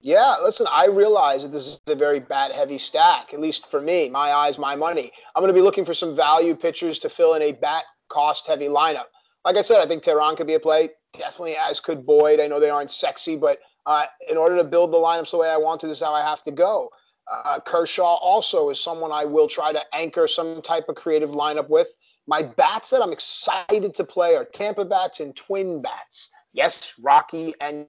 Yeah, 0.03 0.37
listen, 0.43 0.67
I 0.71 0.87
realize 0.87 1.43
that 1.43 1.53
this 1.53 1.67
is 1.67 1.81
a 1.87 1.95
very 1.95 2.21
bat 2.21 2.53
heavy 2.53 2.79
stack, 2.79 3.35
at 3.35 3.41
least 3.41 3.67
for 3.67 3.81
me. 3.81 4.09
My 4.09 4.33
eyes, 4.33 4.59
my 4.59 4.77
money. 4.77 5.13
I'm 5.35 5.43
going 5.43 5.53
to 5.53 5.59
be 5.59 5.63
looking 5.63 5.85
for 5.85 5.93
some 5.93 6.17
value 6.17 6.55
pitchers 6.55 6.99
to 7.01 7.11
fill 7.11 7.35
in 7.35 7.43
a 7.43 7.53
bat 7.53 7.85
cost 8.09 8.47
heavy 8.47 8.69
lineup. 8.69 9.05
Like 9.45 9.57
I 9.57 9.63
said, 9.63 9.83
I 9.83 9.87
think 9.87 10.03
Teheran 10.03 10.39
could 10.39 10.47
be 10.47 10.55
a 10.55 10.61
play 10.61 10.89
definitely 11.13 11.57
as 11.59 11.81
could 11.81 12.07
Boyd. 12.07 12.41
I 12.41 12.47
know 12.47 12.61
they 12.61 12.71
aren't 12.71 12.91
sexy, 12.91 13.37
but 13.37 13.59
uh, 13.85 14.07
in 14.31 14.39
order 14.39 14.57
to 14.57 14.65
build 14.65 14.91
the 14.91 14.97
lineups 14.97 15.33
the 15.33 15.39
way 15.39 15.51
I 15.51 15.59
want 15.59 15.83
to, 15.83 15.87
this 15.87 15.99
is 15.99 16.03
how 16.03 16.15
I 16.15 16.23
have 16.23 16.43
to 16.45 16.51
go. 16.51 16.91
Uh, 17.31 17.61
Kershaw 17.61 18.14
also 18.16 18.71
is 18.71 18.81
someone 18.81 19.12
I 19.12 19.25
will 19.25 19.49
try 19.49 19.73
to 19.73 19.83
anchor 19.95 20.27
some 20.27 20.61
type 20.62 20.88
of 20.88 20.97
creative 20.97 21.31
lineup 21.31 21.69
with. 21.69 21.88
My 22.27 22.43
bats 22.43 22.90
that 22.90 23.03
I'm 23.03 23.12
excited 23.12 23.95
to 23.95 24.05
play 24.05 24.37
are 24.37 24.45
Tampa 24.45 24.85
bats 24.85 25.21
and 25.21 25.35
Twin 25.37 25.81
bats. 25.81 26.31
Yes, 26.53 26.95
Rocky 27.01 27.55
and 27.61 27.87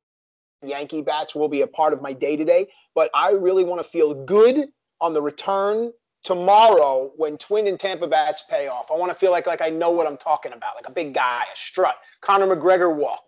Yankee 0.63 1.01
bats 1.01 1.33
will 1.35 1.49
be 1.49 1.61
a 1.61 1.67
part 1.67 1.93
of 1.93 2.01
my 2.01 2.13
day 2.13 2.35
to 2.35 2.45
day, 2.45 2.67
but 2.93 3.09
I 3.15 3.31
really 3.31 3.63
want 3.63 3.81
to 3.81 3.87
feel 3.87 4.13
good 4.25 4.67
on 4.99 5.13
the 5.13 5.21
return 5.21 5.91
tomorrow 6.23 7.11
when 7.17 7.37
Twin 7.37 7.67
and 7.67 7.79
Tampa 7.79 8.07
bats 8.07 8.43
pay 8.47 8.67
off. 8.67 8.91
I 8.91 8.95
want 8.95 9.11
to 9.11 9.17
feel 9.17 9.31
like 9.31 9.47
like 9.47 9.61
I 9.61 9.69
know 9.69 9.89
what 9.89 10.05
I'm 10.05 10.17
talking 10.17 10.53
about, 10.53 10.75
like 10.75 10.87
a 10.87 10.91
big 10.91 11.15
guy, 11.15 11.41
a 11.51 11.55
strut, 11.55 11.95
Conor 12.21 12.55
McGregor 12.55 12.95
walk. 12.95 13.23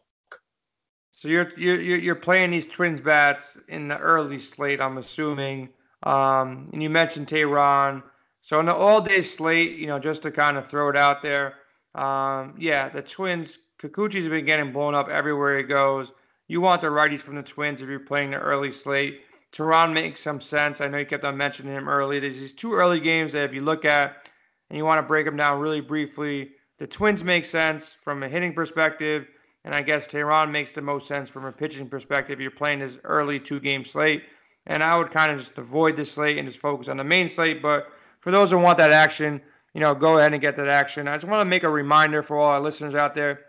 So 1.12 1.28
you're 1.28 1.52
you're 1.58 1.80
you're 1.80 2.16
playing 2.16 2.52
these 2.52 2.68
Twins 2.68 3.02
bats 3.02 3.58
in 3.68 3.88
the 3.88 3.98
early 3.98 4.38
slate, 4.38 4.80
I'm 4.80 5.00
assuming. 5.00 5.70
Um, 6.04 6.70
and 6.74 6.84
you 6.84 6.90
mentioned 6.90 7.28
Teheran. 7.28 8.04
So 8.42 8.60
in 8.60 8.66
the 8.66 8.74
all-day 8.74 9.22
slate, 9.22 9.78
you 9.78 9.88
know, 9.88 10.00
just 10.00 10.24
to 10.24 10.32
kind 10.32 10.58
of 10.58 10.68
throw 10.68 10.90
it 10.90 10.98
out 10.98 11.22
there, 11.22 11.56
um, 11.96 12.56
yeah, 12.60 12.90
the 12.90 13.02
Twins. 13.02 13.58
Kikuchi's 13.82 14.28
been 14.28 14.46
getting 14.46 14.72
blown 14.72 14.96
up 14.96 15.10
everywhere 15.10 15.58
he 15.58 15.64
goes. 15.64 16.12
You 16.48 16.62
want 16.62 16.82
the 16.82 16.88
righties 16.88 17.20
from 17.20 17.36
the 17.36 17.44
Twins 17.44 17.82
if 17.82 17.90
you're 17.90 18.00
playing 18.00 18.32
the 18.32 18.38
early 18.38 18.72
slate. 18.72 19.22
Teheran 19.52 19.94
makes 19.94 20.22
some 20.22 20.42
sense. 20.42 20.82
I 20.82 20.88
know 20.88 20.98
you 20.98 21.06
kept 21.06 21.26
on 21.26 21.38
mentioning 21.38 21.74
him 21.74 21.88
early. 21.88 22.20
There's 22.20 22.40
these 22.40 22.54
two 22.54 22.74
early 22.74 23.00
games 23.00 23.34
that 23.34 23.46
if 23.46 23.54
you 23.54 23.62
look 23.62 23.86
at 23.86 24.30
and 24.70 24.78
you 24.78 24.86
want 24.86 25.00
to 25.00 25.08
break 25.08 25.26
them 25.26 25.38
down 25.38 25.60
really 25.60 25.82
briefly, 25.82 26.52
the 26.80 26.88
Twins 26.88 27.24
make 27.24 27.46
sense 27.46 27.94
from 27.94 28.24
a 28.24 28.30
hitting 28.30 28.54
perspective, 28.54 29.28
and 29.64 29.76
I 29.76 29.82
guess 29.82 30.08
Tehran 30.08 30.52
makes 30.52 30.74
the 30.74 30.82
most 30.82 31.08
sense 31.08 31.30
from 31.30 31.46
a 31.46 31.52
pitching 31.52 31.88
perspective. 31.88 32.42
You're 32.42 32.52
playing 32.52 32.80
this 32.80 32.98
early 33.04 33.40
two 33.40 33.60
game 33.60 33.86
slate, 33.86 34.24
and 34.68 34.84
I 34.84 34.98
would 34.98 35.12
kind 35.12 35.32
of 35.32 35.40
just 35.40 35.58
avoid 35.58 35.96
the 35.96 36.06
slate 36.06 36.38
and 36.38 36.48
just 36.48 36.60
focus 36.60 36.88
on 36.88 36.98
the 36.98 37.04
main 37.04 37.30
slate. 37.30 37.62
But 37.62 37.90
for 38.20 38.32
those 38.32 38.52
who 38.52 38.58
want 38.58 38.78
that 38.78 38.92
action, 38.92 39.42
you 39.74 39.82
know, 39.82 39.94
go 39.96 40.18
ahead 40.18 40.34
and 40.34 40.42
get 40.42 40.56
that 40.58 40.68
action. 40.68 41.08
I 41.08 41.16
just 41.16 41.28
want 41.28 41.42
to 41.42 41.46
make 41.46 41.64
a 41.64 41.70
reminder 41.70 42.22
for 42.22 42.38
all 42.38 42.48
our 42.48 42.62
listeners 42.62 42.96
out 42.96 43.16
there. 43.16 43.42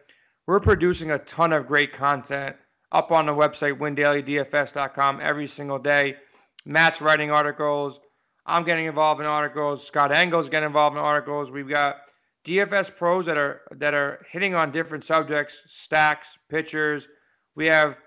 We're 0.46 0.60
producing 0.60 1.10
a 1.10 1.18
ton 1.20 1.52
of 1.52 1.66
great 1.66 1.92
content 1.92 2.56
up 2.92 3.12
on 3.12 3.26
the 3.26 3.32
website, 3.32 3.78
windailydfs.com, 3.78 5.20
every 5.22 5.46
single 5.46 5.78
day. 5.78 6.16
Matt's 6.64 7.00
writing 7.00 7.30
articles. 7.30 8.00
I'm 8.46 8.64
getting 8.64 8.86
involved 8.86 9.20
in 9.20 9.26
articles. 9.26 9.86
Scott 9.86 10.12
Engel's 10.12 10.48
getting 10.48 10.66
involved 10.66 10.96
in 10.96 11.02
articles. 11.02 11.50
We've 11.50 11.68
got 11.68 11.96
DFS 12.44 12.94
pros 12.94 13.26
that 13.26 13.38
are 13.38 13.62
that 13.72 13.94
are 13.94 14.24
hitting 14.30 14.54
on 14.54 14.70
different 14.70 15.02
subjects, 15.02 15.62
stacks, 15.66 16.38
pitchers. 16.50 17.08
We 17.54 17.66
have 17.66 17.98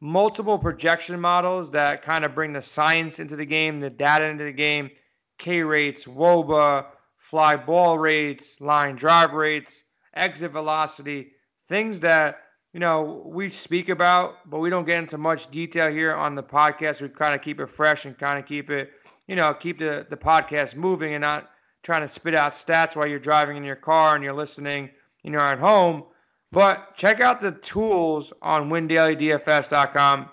multiple 0.00 0.58
projection 0.58 1.20
models 1.20 1.70
that 1.70 2.02
kind 2.02 2.24
of 2.24 2.34
bring 2.34 2.52
the 2.52 2.62
science 2.62 3.18
into 3.18 3.36
the 3.36 3.44
game, 3.44 3.80
the 3.80 3.90
data 3.90 4.24
into 4.24 4.44
the 4.44 4.52
game, 4.52 4.90
K 5.38 5.62
rates, 5.62 6.06
WOBA, 6.06 6.86
fly 7.16 7.56
ball 7.56 7.98
rates, 7.98 8.60
line 8.60 8.96
drive 8.96 9.34
rates, 9.34 9.84
exit 10.14 10.52
velocity, 10.52 11.32
things 11.68 12.00
that 12.00 12.42
you 12.72 12.80
know 12.80 13.22
we 13.26 13.48
speak 13.48 13.88
about, 13.88 14.48
but 14.48 14.58
we 14.58 14.70
don't 14.70 14.86
get 14.86 14.98
into 14.98 15.18
much 15.18 15.50
detail 15.50 15.90
here 15.90 16.14
on 16.14 16.34
the 16.34 16.42
podcast. 16.42 17.00
We 17.00 17.08
kind 17.08 17.34
of 17.34 17.42
keep 17.42 17.60
it 17.60 17.66
fresh 17.66 18.04
and 18.06 18.18
kind 18.18 18.38
of 18.38 18.46
keep 18.46 18.70
it, 18.70 18.90
you 19.26 19.36
know, 19.36 19.52
keep 19.54 19.78
the 19.78 20.06
the 20.08 20.16
podcast 20.16 20.76
moving 20.76 21.14
and 21.14 21.22
not 21.22 21.50
trying 21.82 22.02
to 22.02 22.08
spit 22.08 22.34
out 22.34 22.52
stats 22.52 22.96
while 22.96 23.06
you're 23.06 23.18
driving 23.18 23.56
in 23.56 23.64
your 23.64 23.76
car 23.76 24.14
and 24.14 24.24
you're 24.24 24.34
listening, 24.34 24.90
you 25.22 25.30
know, 25.30 25.40
at 25.40 25.58
home. 25.58 26.04
But 26.52 26.96
check 26.96 27.20
out 27.20 27.40
the 27.40 27.52
tools 27.52 28.32
on 28.42 28.68
windailydfs.com. 28.68 30.28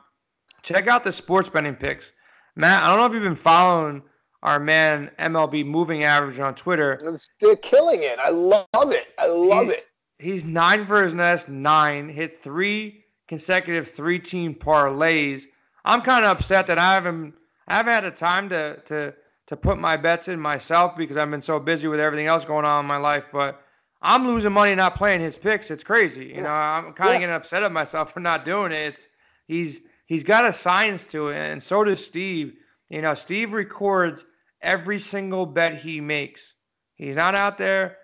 Check 0.63 0.87
out 0.87 1.03
the 1.03 1.11
sports 1.11 1.49
betting 1.49 1.75
picks. 1.75 2.11
Matt, 2.55 2.83
I 2.83 2.87
don't 2.87 2.97
know 2.97 3.05
if 3.05 3.13
you've 3.13 3.23
been 3.23 3.35
following 3.35 4.01
our 4.41 4.59
man 4.59 5.11
MLB 5.19 5.65
moving 5.65 6.03
average 6.03 6.39
on 6.39 6.55
Twitter. 6.55 6.99
They're 7.39 7.55
killing 7.57 8.01
it. 8.01 8.17
I 8.19 8.29
love 8.29 8.65
it. 8.73 9.07
I 9.19 9.27
love 9.27 9.65
he's, 9.65 9.73
it. 9.73 9.87
He's 10.19 10.45
nine 10.45 10.85
for 10.85 11.03
his 11.03 11.13
nest, 11.13 11.49
nine, 11.49 12.09
hit 12.09 12.41
three 12.41 13.03
consecutive 13.27 13.87
three 13.87 14.19
team 14.19 14.55
parlays. 14.55 15.43
I'm 15.85 16.01
kind 16.01 16.25
of 16.25 16.31
upset 16.31 16.67
that 16.67 16.79
I 16.79 16.93
haven't 16.93 17.35
I 17.67 17.77
haven't 17.77 17.93
had 17.93 18.03
the 18.05 18.11
time 18.11 18.49
to 18.49 18.77
to 18.85 19.13
to 19.47 19.55
put 19.55 19.77
my 19.77 19.95
bets 19.95 20.27
in 20.27 20.39
myself 20.39 20.95
because 20.97 21.17
I've 21.17 21.31
been 21.31 21.41
so 21.41 21.59
busy 21.59 21.87
with 21.87 21.99
everything 21.99 22.27
else 22.27 22.43
going 22.43 22.65
on 22.65 22.81
in 22.81 22.87
my 22.87 22.97
life. 22.97 23.27
But 23.31 23.61
I'm 24.07 24.25
losing 24.25 24.53
money 24.53 24.73
not 24.73 24.95
playing 24.95 25.19
his 25.19 25.37
picks. 25.37 25.69
It's 25.69 25.83
crazy. 25.83 26.27
You 26.27 26.35
yeah. 26.35 26.43
know, 26.43 26.49
I'm 26.49 26.93
kind 26.93 27.09
of 27.09 27.15
yeah. 27.15 27.19
getting 27.19 27.35
upset 27.35 27.63
at 27.63 27.73
myself 27.73 28.13
for 28.13 28.21
not 28.21 28.45
doing 28.45 28.71
it. 28.71 28.77
It's 28.77 29.07
he's 29.49 29.81
he's 30.05 30.23
got 30.23 30.45
a 30.45 30.53
science 30.53 31.05
to 31.07 31.27
it, 31.27 31.35
and 31.35 31.61
so 31.61 31.83
does 31.83 32.03
Steve. 32.03 32.53
You 32.87 33.01
know, 33.01 33.13
Steve 33.13 33.51
records 33.51 34.25
every 34.61 34.97
single 34.97 35.45
bet 35.45 35.81
he 35.81 35.99
makes. 35.99 36.53
He's 36.95 37.17
not 37.17 37.35
out 37.35 37.57
there. 37.57 37.97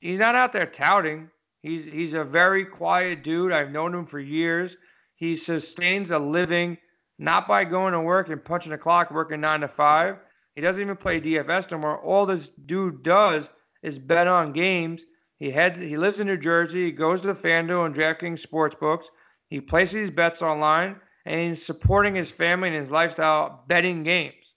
He's 0.00 0.18
not 0.18 0.34
out 0.34 0.52
there 0.52 0.66
touting. 0.66 1.30
He's 1.62 1.86
he's 1.86 2.12
a 2.12 2.22
very 2.22 2.66
quiet 2.66 3.24
dude. 3.24 3.52
I've 3.52 3.70
known 3.70 3.94
him 3.94 4.04
for 4.04 4.20
years. 4.20 4.76
He 5.14 5.34
sustains 5.34 6.10
a 6.10 6.18
living 6.18 6.76
not 7.18 7.48
by 7.48 7.64
going 7.64 7.94
to 7.94 8.00
work 8.00 8.28
and 8.28 8.44
punching 8.44 8.74
a 8.74 8.78
clock, 8.78 9.10
working 9.10 9.40
nine 9.40 9.60
to 9.60 9.68
five. 9.68 10.18
He 10.54 10.60
doesn't 10.60 10.82
even 10.82 10.96
play 10.96 11.22
DFS 11.22 11.70
no 11.72 11.78
more. 11.78 11.98
All 12.00 12.26
this 12.26 12.50
dude 12.50 13.02
does 13.02 13.48
is 13.86 14.00
bet 14.00 14.26
on 14.26 14.52
games. 14.52 15.04
He 15.38 15.50
heads. 15.50 15.78
He 15.78 15.96
lives 15.96 16.18
in 16.18 16.26
New 16.26 16.36
Jersey. 16.36 16.86
He 16.86 16.92
goes 16.92 17.20
to 17.20 17.28
the 17.28 17.32
FanDuel 17.34 17.86
and 17.86 17.94
DraftKings 17.94 18.40
sports 18.40 18.74
books. 18.74 19.10
He 19.48 19.60
places 19.60 20.00
his 20.00 20.10
bets 20.10 20.42
online, 20.42 20.96
and 21.24 21.40
he's 21.40 21.64
supporting 21.64 22.14
his 22.14 22.30
family 22.30 22.68
and 22.68 22.76
his 22.76 22.90
lifestyle 22.90 23.64
betting 23.68 24.02
games. 24.02 24.54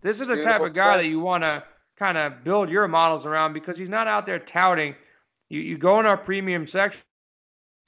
This 0.00 0.20
is 0.20 0.26
the 0.26 0.34
Beautiful 0.34 0.52
type 0.52 0.68
of 0.68 0.72
guy 0.72 0.96
that 0.96 1.06
you 1.06 1.20
want 1.20 1.44
to 1.44 1.62
kind 1.98 2.16
of 2.16 2.42
build 2.44 2.70
your 2.70 2.88
models 2.88 3.26
around 3.26 3.52
because 3.52 3.76
he's 3.76 3.90
not 3.90 4.08
out 4.08 4.24
there 4.24 4.38
touting. 4.38 4.94
You, 5.50 5.60
you 5.60 5.76
go 5.76 6.00
in 6.00 6.06
our 6.06 6.16
premium 6.16 6.66
section, 6.66 7.02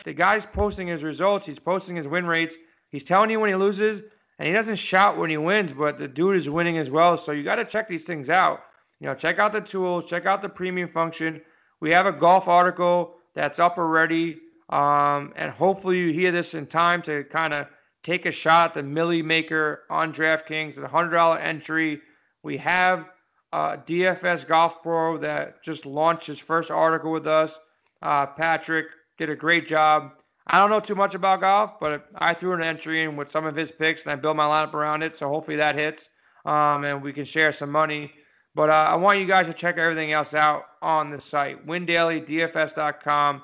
the 0.05 0.13
guy's 0.13 0.45
posting 0.45 0.87
his 0.87 1.03
results, 1.03 1.47
he's 1.47 1.59
posting 1.59 1.97
his 1.97 2.07
win 2.07 2.27
rates, 2.27 2.57
he's 2.91 3.05
telling 3.05 3.31
you 3.31 3.41
when 3.41 3.49
he 3.49 3.57
loses, 3.57 4.03
and 4.39 4.47
he 4.47 4.53
doesn't 4.53 4.77
shout 4.77 5.17
when 5.17 5.31
he 5.31 5.39
wins, 5.39 5.73
but 5.73 5.99
the 5.99 6.07
dude 6.07 6.37
is 6.37 6.51
winning 6.51 6.77
as 6.77 6.91
well. 6.91 7.17
So 7.17 7.33
you 7.33 7.43
got 7.43 7.57
to 7.57 7.65
check 7.65 7.89
these 7.89 8.05
things 8.05 8.29
out. 8.29 8.61
You 9.05 9.11
know, 9.11 9.15
check 9.15 9.39
out 9.39 9.53
the 9.53 9.61
tools, 9.61 10.07
check 10.07 10.25
out 10.25 10.41
the 10.41 10.49
premium 10.49 10.89
function. 10.89 11.43
We 11.81 11.91
have 11.91 12.07
a 12.07 12.13
golf 12.13 12.49
article 12.49 13.17
that's 13.35 13.59
up 13.59 13.77
already. 13.77 14.39
Um, 14.71 15.35
and 15.37 15.53
hopefully 15.53 15.99
you 15.99 16.11
hear 16.11 16.33
this 16.33 16.55
in 16.55 16.67
time 16.67 17.03
to 17.03 17.23
kind 17.25 17.53
of 17.53 17.67
take 18.03 18.25
a 18.25 18.31
shot 18.31 18.71
at 18.71 18.75
the 18.77 18.83
Milly 18.83 19.21
Maker 19.21 19.83
on 19.91 20.11
DraftKings. 20.11 20.79
A 20.79 20.89
$100 20.89 21.39
entry. 21.39 22.01
We 22.43 22.57
have 22.57 23.11
DFS 23.53 24.49
Golf 24.49 24.83
Pro 24.83 25.19
that 25.19 25.63
just 25.63 25.85
launched 25.85 26.27
his 26.27 26.39
first 26.39 26.71
article 26.71 27.13
with 27.13 27.27
us. 27.27 27.61
Uh, 28.01 28.25
Patrick 28.25 28.87
did 29.19 29.29
a 29.29 29.37
great 29.37 29.67
job. 29.67 30.13
I 30.47 30.59
don't 30.59 30.71
know 30.71 30.81
too 30.81 30.95
much 30.95 31.15
about 31.15 31.43
golf, 31.43 31.79
but 31.79 32.07
I 32.15 32.33
threw 32.33 32.55
an 32.55 32.63
entry 32.63 33.03
in 33.03 33.17
with 33.17 33.29
some 33.29 33.45
of 33.45 33.55
his 33.55 33.71
picks 33.71 34.05
and 34.07 34.13
I 34.15 34.17
built 34.17 34.39
my 34.39 34.47
lineup 34.47 34.73
around 34.73 35.03
it. 35.03 35.15
So 35.15 35.29
hopefully 35.29 35.59
that 35.59 35.75
hits 35.75 36.09
um, 36.47 36.85
and 36.85 37.03
we 37.03 37.13
can 37.13 37.27
share 37.27 37.53
some 37.53 37.71
money. 37.71 38.11
But 38.55 38.71
uh, 38.71 38.87
I 38.89 38.95
want 38.97 39.19
you 39.19 39.27
guys 39.27 39.47
to 39.47 39.53
check 39.53 39.79
everything 39.79 40.13
else 40.13 40.33
out 40.35 40.65
on 40.81 41.11
the 41.11 41.21
site 41.21 41.67
windailydfs.com. 41.67 43.43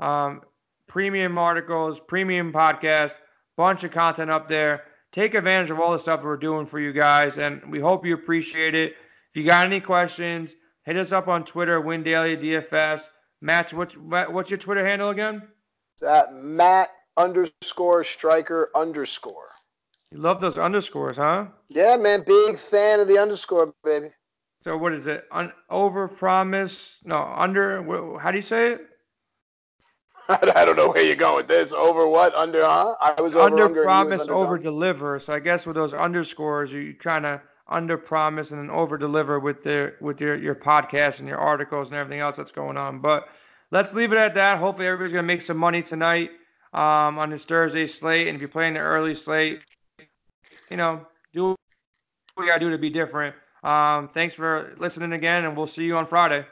Um, 0.00 0.40
premium 0.86 1.36
articles, 1.38 2.00
premium 2.00 2.52
podcast, 2.52 3.18
bunch 3.56 3.84
of 3.84 3.90
content 3.90 4.30
up 4.30 4.48
there. 4.48 4.84
Take 5.12 5.34
advantage 5.34 5.70
of 5.70 5.80
all 5.80 5.92
the 5.92 5.98
stuff 5.98 6.22
we're 6.22 6.36
doing 6.36 6.66
for 6.66 6.80
you 6.80 6.92
guys, 6.92 7.38
and 7.38 7.62
we 7.70 7.80
hope 7.80 8.04
you 8.04 8.14
appreciate 8.14 8.74
it. 8.74 8.92
If 9.30 9.36
you 9.36 9.44
got 9.44 9.66
any 9.66 9.80
questions, 9.80 10.56
hit 10.84 10.96
us 10.96 11.12
up 11.12 11.28
on 11.28 11.44
Twitter, 11.44 11.80
WinDailyDFS. 11.80 13.08
Matt, 13.40 13.72
what's, 13.72 13.94
what's 13.94 14.50
your 14.50 14.58
Twitter 14.58 14.86
handle 14.86 15.10
again? 15.10 15.42
It's 15.94 16.02
at 16.02 16.34
Matt 16.34 16.90
underscore 17.16 18.04
striker 18.04 18.70
underscore. 18.74 19.48
You 20.10 20.18
love 20.18 20.40
those 20.40 20.58
underscores, 20.58 21.16
huh? 21.16 21.46
Yeah, 21.68 21.96
man. 21.96 22.22
Big 22.26 22.56
fan 22.58 23.00
of 23.00 23.08
the 23.08 23.18
underscore, 23.18 23.74
baby. 23.82 24.10
So 24.66 24.76
what 24.76 24.92
is 24.92 25.06
it? 25.06 25.28
Un- 25.30 25.52
over 25.70 26.08
promise? 26.08 26.96
No, 27.04 27.22
under. 27.22 27.84
How 28.18 28.32
do 28.32 28.36
you 28.36 28.42
say 28.42 28.72
it? 28.72 28.80
I 30.28 30.64
don't 30.64 30.74
know 30.74 30.88
where 30.88 31.04
you're 31.04 31.14
going 31.14 31.36
with 31.36 31.46
this. 31.46 31.72
Over 31.72 32.08
what? 32.08 32.34
Under, 32.34 32.64
huh? 32.64 32.96
I 33.00 33.20
was 33.20 33.36
over, 33.36 33.62
under, 33.62 33.84
promise, 33.84 34.26
over 34.26 34.58
deliver. 34.58 35.20
So 35.20 35.32
I 35.32 35.38
guess 35.38 35.66
with 35.66 35.76
those 35.76 35.94
underscores, 35.94 36.72
you're 36.72 36.94
trying 36.94 37.22
to 37.22 37.40
under 37.68 37.96
promise 37.96 38.50
and 38.50 38.60
then 38.60 38.68
over 38.68 38.98
deliver 38.98 39.38
with 39.38 39.62
the 39.62 39.94
with 40.00 40.20
your 40.20 40.34
your 40.34 40.56
podcast 40.56 41.20
and 41.20 41.28
your 41.28 41.38
articles 41.38 41.90
and 41.90 41.96
everything 41.96 42.18
else 42.18 42.34
that's 42.34 42.50
going 42.50 42.76
on. 42.76 42.98
But 42.98 43.28
let's 43.70 43.94
leave 43.94 44.10
it 44.10 44.18
at 44.18 44.34
that. 44.34 44.58
Hopefully, 44.58 44.88
everybody's 44.88 45.12
gonna 45.12 45.28
make 45.28 45.42
some 45.42 45.58
money 45.58 45.80
tonight 45.80 46.32
um, 46.72 47.20
on 47.20 47.30
this 47.30 47.44
Thursday 47.44 47.86
slate. 47.86 48.26
And 48.26 48.34
if 48.34 48.40
you're 48.40 48.48
playing 48.48 48.74
the 48.74 48.80
early 48.80 49.14
slate, 49.14 49.64
you 50.70 50.76
know, 50.76 51.06
do 51.32 51.54
what 52.34 52.42
you 52.42 52.46
gotta 52.46 52.58
do 52.58 52.70
to 52.70 52.78
be 52.78 52.90
different. 52.90 53.36
Um, 53.66 54.08
thanks 54.08 54.32
for 54.32 54.74
listening 54.78 55.12
again, 55.12 55.44
and 55.44 55.56
we'll 55.56 55.66
see 55.66 55.84
you 55.84 55.96
on 55.96 56.06
Friday. 56.06 56.44